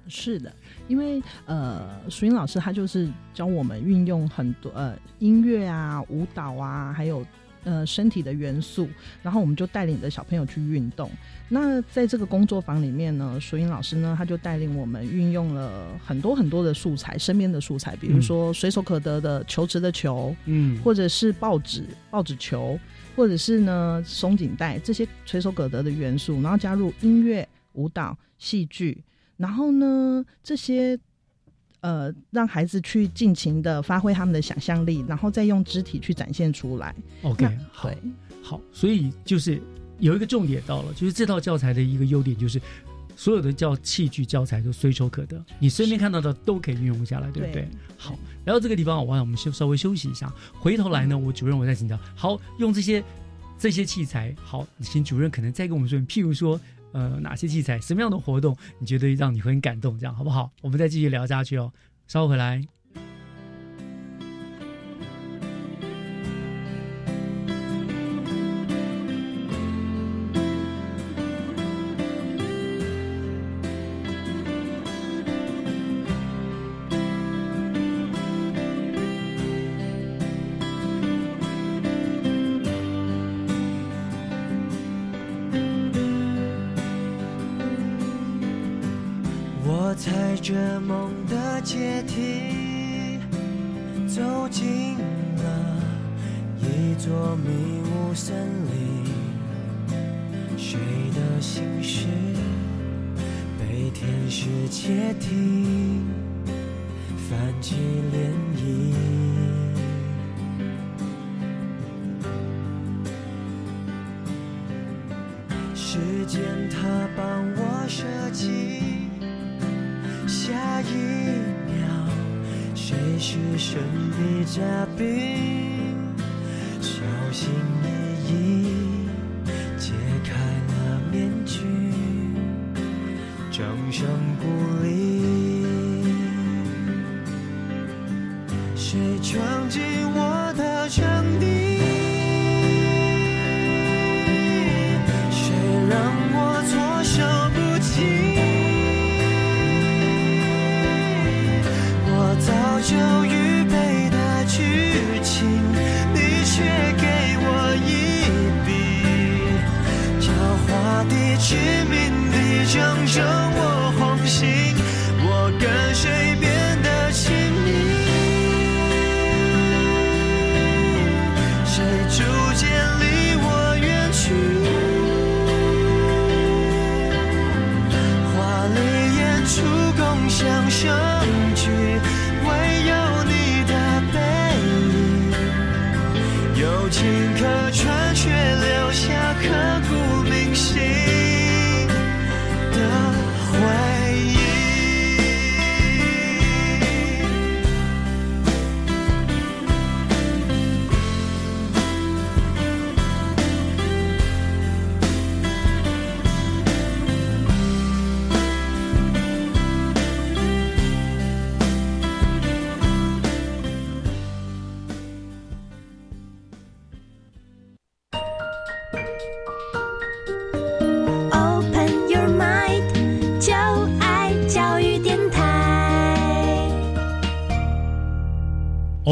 [0.10, 0.52] 是的，
[0.88, 7.26] 因为呃，淑英老师他就是教我们运用很多呃音乐啊、舞蹈啊，还有
[7.64, 8.90] 呃身体的元素，
[9.22, 11.10] 然后我们就带领着小朋友去运动。
[11.48, 22.80] 那在这个工作坊里面呢，淑英老师呢，他就带领我们运用了很多很多的素材，身边的素材，比如说随手可得的球池的球，嗯或者是报纸报纸球，
[23.16, 29.04] 或者是呢松紧带这些随手可得的元素，然后加入音乐、舞蹈、戏剧，
[29.40, 31.00] 然后呢这些
[31.80, 36.94] 呃让孩子去尽情的发挥他们的想象力，然后再用肢体去展现出来。
[37.24, 37.90] OK，好，
[38.44, 39.60] 好，所以就是
[39.98, 42.62] 有一个重点到了，就是这套教材的一个优点就是。
[43.16, 47.64] 所有的教器具教材都随手可得，你身边看到的都可以运用下来，对不对？
[47.64, 47.68] 对
[47.98, 52.00] 好，然后这个地方，我想我们休稍微休息一下，回头来呢，我主任我再请教。
[52.16, 53.04] 好，用这些
[53.58, 56.58] 这些器材，好，请主任可能再跟我们说，譬如说，
[56.92, 60.52] 呃，哪些器材，什么样的活动，你觉得让你很感动，这样好不好？
[60.62, 61.72] 我们再继续聊下去哦，
[62.08, 62.79] 稍后回来。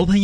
[0.08, 0.17] probably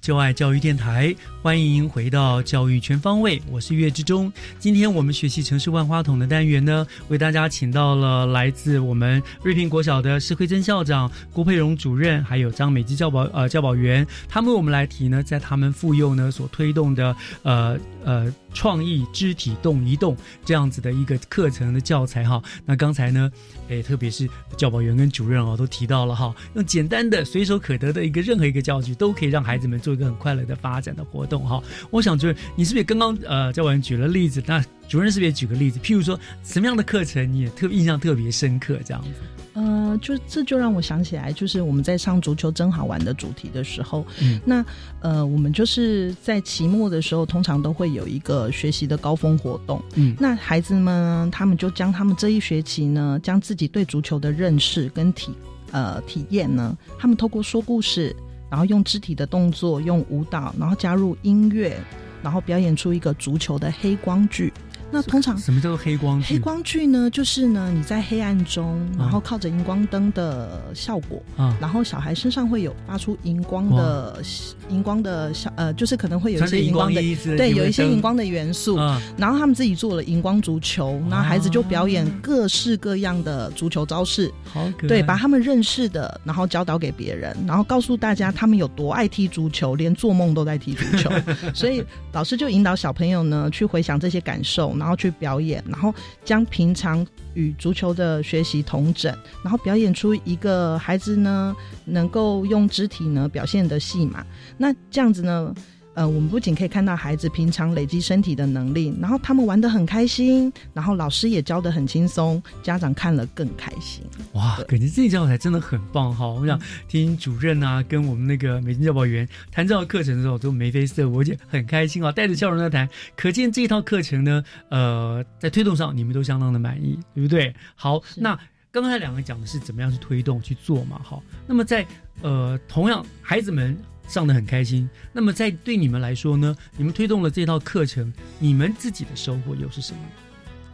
[0.00, 4.32] 就爱教育电台，欢迎回到教育全方位，我是岳志忠。
[4.60, 22.40] 今天我们学习城市万花筒的单元呢，为大家请到了来自我们瑞平国小的施慧珍校长、郭佩荣主任，还有张美姬教保呃教保员，他们为我们来提呢，在他们妇幼呢所推动的呃呃创意肢体动一动这样子的一个课程的教材哈。
[22.64, 23.30] 那刚才呢，
[23.68, 31.62] 哎，特别是教保员跟主任哦都提到了哈，用简单的随手可得的一个任何一个教具，都可以让孩子们做一个很快乐的发展的活动哈。
[31.90, 34.42] 我想就是，你是不是也刚刚呃教保员举了例子？
[34.46, 35.78] 那主任是不是也举个例子？
[35.78, 39.08] 譬如说什么样的课程你也特印象特别深刻这样子？
[39.52, 44.64] 呃，就这就让我想起来，就是我们在上足球真好玩的主题的时候，嗯那
[45.00, 49.82] 呃，我们就是在期末的时候，通常都会有一个学习的高峰活动。
[49.96, 55.34] 嗯那孩子们他们就将他们这一学期呢，将自己对足球的认识跟体
[55.72, 58.14] 呃体验呢，他们透过说故事，
[58.50, 61.80] 然后用肢体的动作，用舞蹈，然后加入音乐，
[62.22, 64.52] 然后表演出一个足球的黑光剧。
[64.92, 66.34] 那通常什么叫做黑光剧？
[66.34, 71.56] 黑光剧呢，就是呢你在黑暗中，然后靠着荧光灯的效果，啊。
[71.60, 74.20] 然后小孩身上会有发出荧光的
[74.68, 77.00] 荧光的小呃，就是可能会有一些荧光的
[77.36, 79.00] 对，有一些荧光的元素，啊。
[79.16, 91.10] 然后他们自己做了荧光足球，然后孩子就表演各式各样的足球招式，好对，把他们认识的，然后教导给别人，然后告诉大家他们有多爱踢足球，连做梦都在踢足球。
[91.54, 101.54] 所以老师就引导小朋友呢去回想这些感受，然后去表演，然后将平常与足球的学习同整，然后表演出一个孩子呢
[101.84, 104.26] 能够用肢体呢表现的戏码。
[104.56, 105.54] 那这样子呢？
[105.94, 114.04] 呃，我们不仅可以看到孩子平常累积身体的能力，然后他们玩得很开心，然后老师也教得很轻松，家长看了更开心。
[114.32, 116.26] 哇，感觉这教材真的很棒哈！
[116.26, 122.88] 我想嗯听主任啊，跟我们那个美金教保员谈这套课程的时候，都眉飞色舞，而且很开心啊，带着笑容在谈。
[123.16, 127.52] 可见这套课程呢，呃，在推动上你们都相当的满意，对不对？
[127.74, 128.38] 好，那
[128.70, 131.84] 刚才两个讲的是怎么样去推动去做嘛，好，那么在
[132.22, 133.76] 呃，同样孩子们
[134.10, 140.00] 上的很开心，那么在对你们来说呢，你们推动了这套课程，你们自己的收获又是什么？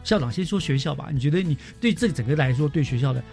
[0.03, 3.23] 校长先说学校吧，你觉得你对这整个来说，对学校的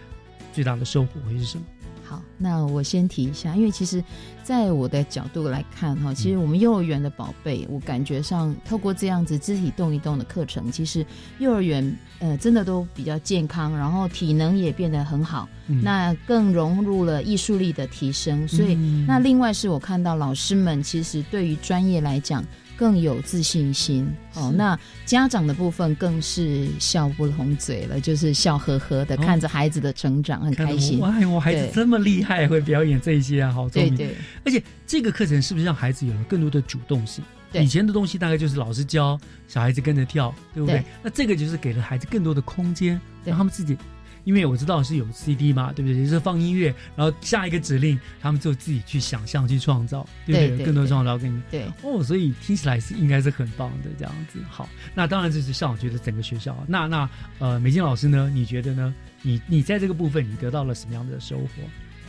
[0.53, 1.65] 最大的收获会是什么？
[2.07, 4.03] 好，那我先提一下，因为其实
[4.43, 11.05] 在我的角度来看哈，其实我们幼儿园的宝贝，我感觉上透过这样子肢体动一动的课程，其实
[11.39, 22.45] 幼儿园呃真的都比较健康，然后体能也变得很好，嗯那更融入了艺术力的提升，所以、嗯那另外是我看到老师们其实对于专业来讲。
[22.77, 30.99] 更有自信心哦，那家长的部分更是笑不拢嘴了，就是笑呵呵的哦看着孩子的成长，很开心。
[31.01, 33.97] 哇，我孩子这么厉害，会表演这些啊，好聪明。
[33.97, 37.25] 对对而且这个课程是不是让孩子有了更多的主动性？
[37.53, 39.17] 以前的东西大概就是老师教，
[39.47, 40.81] 小孩子跟着跳，对不对？
[40.81, 43.77] 对那这个就是给了孩子更多的空间，让他们自己。
[44.25, 46.05] 因为我知道是有 CD 嘛，对不对？
[46.05, 50.49] 就是放音乐，然后下一个指令，他们就自己去想象、去创造，对不对？
[50.49, 54.39] 对对有更多的创造跟你对哦，所以听起来是应该是很棒的这样子。
[54.49, 56.57] 好，那当然这是校长觉得整个学校。
[56.67, 57.09] 那那
[57.39, 58.31] 呃，美金老师呢？
[58.35, 58.95] 你觉得呢？
[59.23, 61.49] 你你在这个部分你得到了什么样的收获？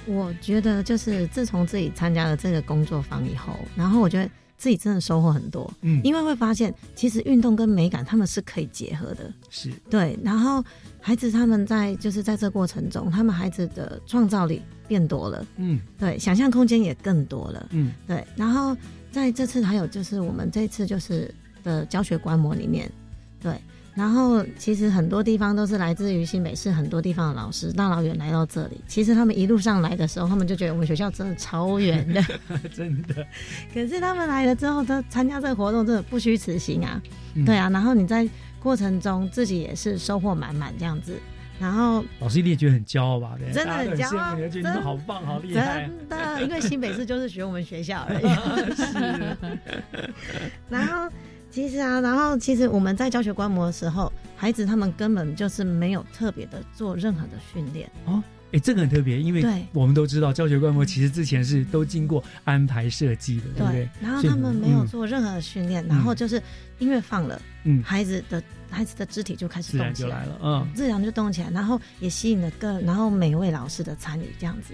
[0.06, 5.72] 我觉得就是自从自己参加了这个工作坊以后，然后我觉得自己真的收获很多。
[5.82, 9.32] 嗯因为会发现其实运动跟美感他们是可以结合的。
[9.50, 10.64] 是对，然后
[11.00, 18.26] 孩子他们在就是在这过程中，他们孩子的创造力变多了，嗯，对，想象空间也更多了，嗯，对。
[18.36, 18.76] 然后
[19.12, 21.34] 在这次还有就是我们这次就是
[21.64, 22.92] 的教学观摩里面，
[23.40, 23.60] 对。
[23.96, 28.82] 然后其实很多地方都是来自于新北市很多地方的老师大老远来到这里。
[28.88, 32.22] 其实他们一路上来的时候，他们就觉得我们学校真的超远的，
[32.76, 33.26] 真的。
[33.74, 37.02] 可是他们来了之后，他参加这个活动，真的不虚此行啊。
[37.36, 38.28] 嗯对啊，然后你在
[38.60, 41.18] 过程中自己也是收获满满这样子，
[41.60, 43.36] 然后老师一定也觉得很骄傲吧？
[43.40, 45.82] 对，真的很骄傲觉得你们好棒，好厉害。
[45.84, 48.26] 真的，因为新北市就是学我们学校而已。
[50.70, 51.10] 然后
[51.56, 57.90] 其实啊，然后其实我们在教学观摩的时候，孩子他们根本就是没有特别的做任何的训练。
[58.04, 63.90] 哦，哎，这个很特别，因为对我们都知道教学观摩其实之前是都经过安排设计的，对不对？
[64.02, 66.44] 然后他们没有嗯做任何的训练，然后就是
[66.80, 74.74] 音乐放了，嗯孩子的孩子的肢体就开始动起来就来了，嗯，自然就动起来，然后也吸引了更，然后每位老师的参与，这样子。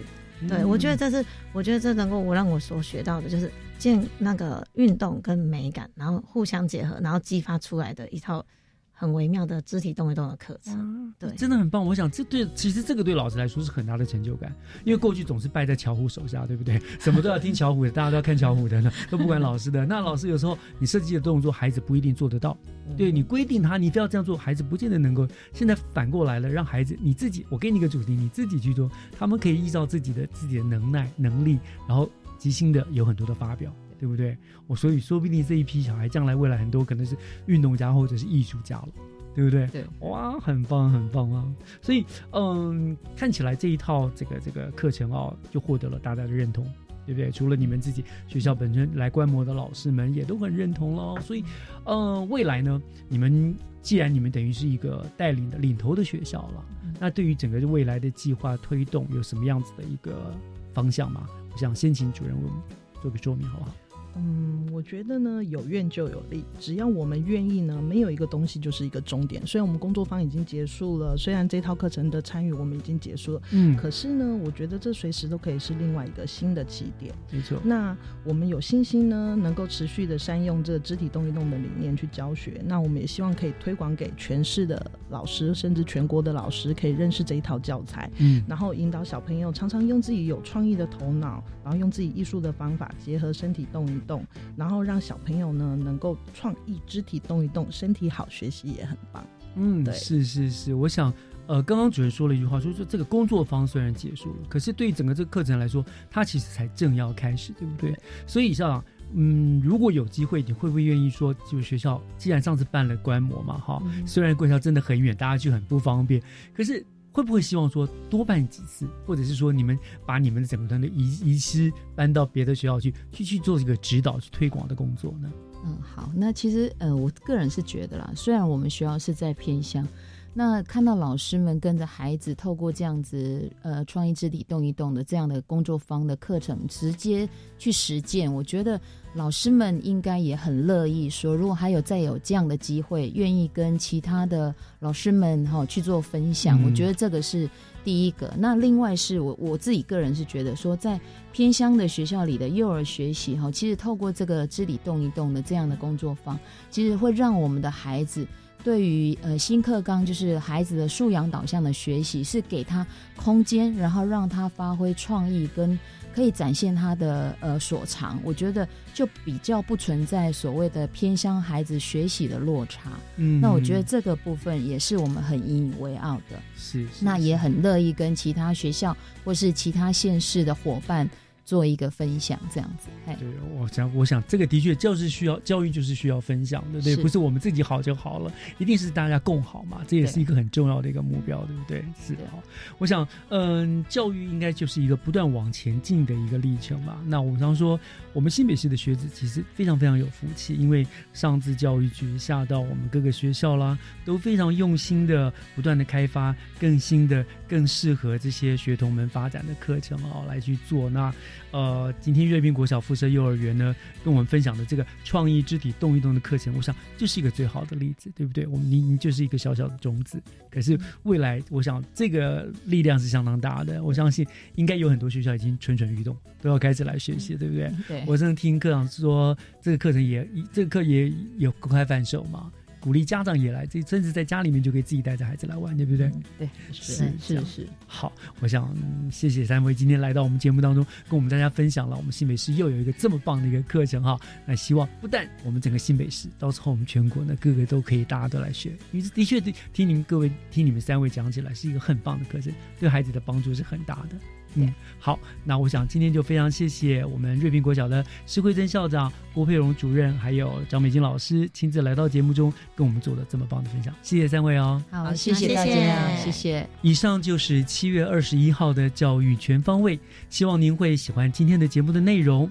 [0.50, 1.24] 对，嗯我觉得这是，
[1.54, 3.52] 我觉得这能够我让我所学到的，就是
[3.82, 8.46] 建那个运动跟美感，然后互相结合，然后激发出来的一套
[8.92, 11.12] 很微妙的肢体动一动的课程。
[11.18, 11.84] 对，真的很棒。
[11.84, 14.56] 我想这对其实这个对老师来说是很大的成就感，
[14.86, 16.80] 因为过去总是败在巧虎手下，对不对？
[17.02, 19.84] 什么都要听巧虎的，大家都要看巧虎的呢，都不管老师的。
[19.84, 22.56] 那老师有时候你设计的动作，孩子不一定做得到。
[22.96, 25.28] 对你规定他，你非要这样做，孩子不见得能够。
[25.54, 31.58] 现在反过来了，让孩子你自己，我给你一个主题，你自己去做，他们可以依照自己的自己的能耐能力，
[31.88, 32.08] 然后
[32.42, 34.36] 即兴的有很多的发表，对不对？
[34.66, 37.16] 我所以说不定这一批小孩将来未来很多可能是
[37.46, 38.90] 运动家或者是艺术家了。
[39.34, 39.66] 对不对？
[39.68, 41.48] 对，哇，很棒，很棒啊！
[41.82, 46.66] 所以，嗯，看起来这一套这个这个课程哦，就获得了大家的认同，
[47.06, 47.32] 对不对？
[47.32, 51.18] 除了你们自己学校本身来观摩的老师们也都很认同喽。
[51.22, 51.46] 所以，
[51.86, 56.66] 呃，未来呢，你们既然你们等于是一个带领的领头的学校了，
[57.00, 60.36] 那对于整个未来的计划推动有什么样子的一个
[60.74, 61.26] 方向吗？
[61.54, 62.62] 我想先请主任为我们
[63.02, 63.72] 做个说明，好不好？
[64.16, 66.44] 嗯，我觉得呢，有愿就有利。
[66.60, 69.46] 只要我们愿意呢，没有一个东西就是一个终点。
[69.46, 77.14] 虽然我们工作坊已经结束了，虽然这套课程的参与我们已经结束了，嗯，可是呢，我觉得这随时都可以是另外一个新的起点。
[77.30, 77.60] 没错。
[77.64, 82.60] 那我们有信心呢，能够持续的善用这个肢体动一动的理念去教学。
[82.66, 88.10] 那我们也希望可以推广给全市的老师，甚至全国的老师，可以认识这一套教材。
[88.18, 94.26] 嗯，然后引导小朋友常常用自己有创意的头脑，然后用自己艺术的方法，结合身体动一动，
[94.56, 99.26] 然后让小朋友呢能够创意肢体动一动，身体好，学习也很棒。
[99.56, 101.12] 嗯，对是是是，我想，
[101.48, 107.94] 呃，刚刚主任说了一句话，说说这个工作坊虽然结束了，可是对于整个这个课程来说，它其实才正要开始，对不对？
[108.26, 116.22] 所以校长，嗯，如果有机会，你会不会愿意说，就是学校既然上次办了观摩嘛，哈，虽然贵校真的很远，大家去很不方便，
[116.54, 125.32] 可是会不会希望说多办几次，或者是说你们把你们的整个团队遗遗师搬到别的学校去，去去做这个指导、去推广的工作呢？
[125.64, 129.88] 嗯，好，那其实呃，我个人是觉得啦，虽然我们学校是在偏乡，
[130.34, 137.28] 那看到老师们跟着孩子透过这样子呃创意肢体动一动的这样的工作坊的课程，直接
[137.58, 138.80] 去实践，我觉得
[139.14, 147.50] 老师们应该也很乐意说，如果还有再有这样的机会，愿意跟其他的老师们哈、去做分享，嗯我觉得这个是
[147.84, 148.34] 第一个。
[148.38, 150.98] 那另外是我我自己个人是觉得说，在
[151.34, 158.26] 偏乡的学校里的幼儿学习哈，其实透过这个肢体动一动的这样的工作坊，其实会让我们的孩子。
[158.64, 162.86] 对于呃新课纲就是孩子的素养导向的学习，是给他
[163.16, 165.78] 空间，然后让他发挥创意跟
[166.14, 168.20] 可以展现他的呃所长。
[168.24, 172.92] 我觉得就比较不存在所谓的偏向孩子学习的落差。
[173.16, 176.40] 嗯那我觉得这个部分也是我们很引以为傲的。
[176.56, 181.10] 是那也很乐意跟其他学校或是其他县市的伙伴
[181.44, 182.90] 做一个分享，这样子。
[183.06, 191.84] 嘿对，我想，我想这个的确，教是需要教育，就是需要分享对不，对，是不是我们自己好就好了，一定是大家共好嘛，这也是一个很重要的一个目标，对不对？
[192.00, 192.42] 是的，好，
[192.78, 196.98] 我想，嗯，教育应该就是一个不断往前进的一个历程嘛。
[197.06, 197.80] 那我们常说，
[198.14, 210.90] 我们新北市的学子其实非常非常有福气，因为上至教育局，下到我们各个学校啦，都非常用心的不断的开发更新的、更适合这些学童们发展的课程哦，来去做。
[210.90, 211.14] 那
[211.52, 218.46] 呃，今天瑞滨国小附设幼儿园呢，跟我们分享的这个创意肢体动一动的课程，我想就是一个最好的例子，对不对？
[218.48, 224.26] 我们您您就是一个小小的种子，可是未来我想这个力量是相当大的，我相信
[224.56, 227.72] 应该有很多学校已经蠢蠢欲动，都要开始来学习，对不对？
[227.88, 232.52] 对我真的听课长说，这个课程也这个课也有公开贩售嘛。
[232.82, 236.12] 鼓励家长也来，这甚至在家里面就可以自己带着孩子来玩，对不对？
[236.40, 237.68] 对，是是是。
[237.86, 244.20] 好，我想、嗯谢谢三位今天来到我们节目当中，跟我们大家分享了我们新北市又有一个这么棒的一个课程哈。
[244.46, 248.72] 那希望不但我们整个新北市，到时候我们全国呢各个都可以，大家都来学。
[248.92, 254.16] 因为的确对听你们各位听你们三位讲起来是一个很棒的课程，对孩子的帮助是很大的。
[254.56, 264.84] 嗯，好，那我想今天就非常谢谢我们瑞平国小的施慧珍校长、郭佩荣主任，还有张美金老师亲自来到节目中跟我们做了这么棒的分享，谢谢三位哦。
[264.90, 266.68] 好，谢谢大家，谢谢。
[266.82, 270.00] 以上就是七月二十一号的教育全方位，
[270.30, 272.50] 希望您会喜欢今天的节目的内容。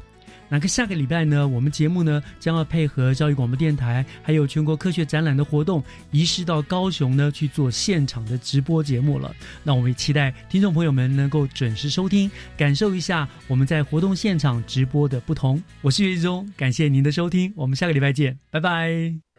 [0.51, 9.35] 那个下个礼拜呢，我们节目呢将要配合教育广播电台，还有全国科学展览的活动，移师到高雄呢去做现场的直播节目了。
[9.63, 15.63] 那我们也期待听众朋友们能够准时收听，感受一下我们在活动现场直播的不同。
[15.81, 19.30] 我是岳志忠，感谢您的收听，我们下个礼拜见，拜拜。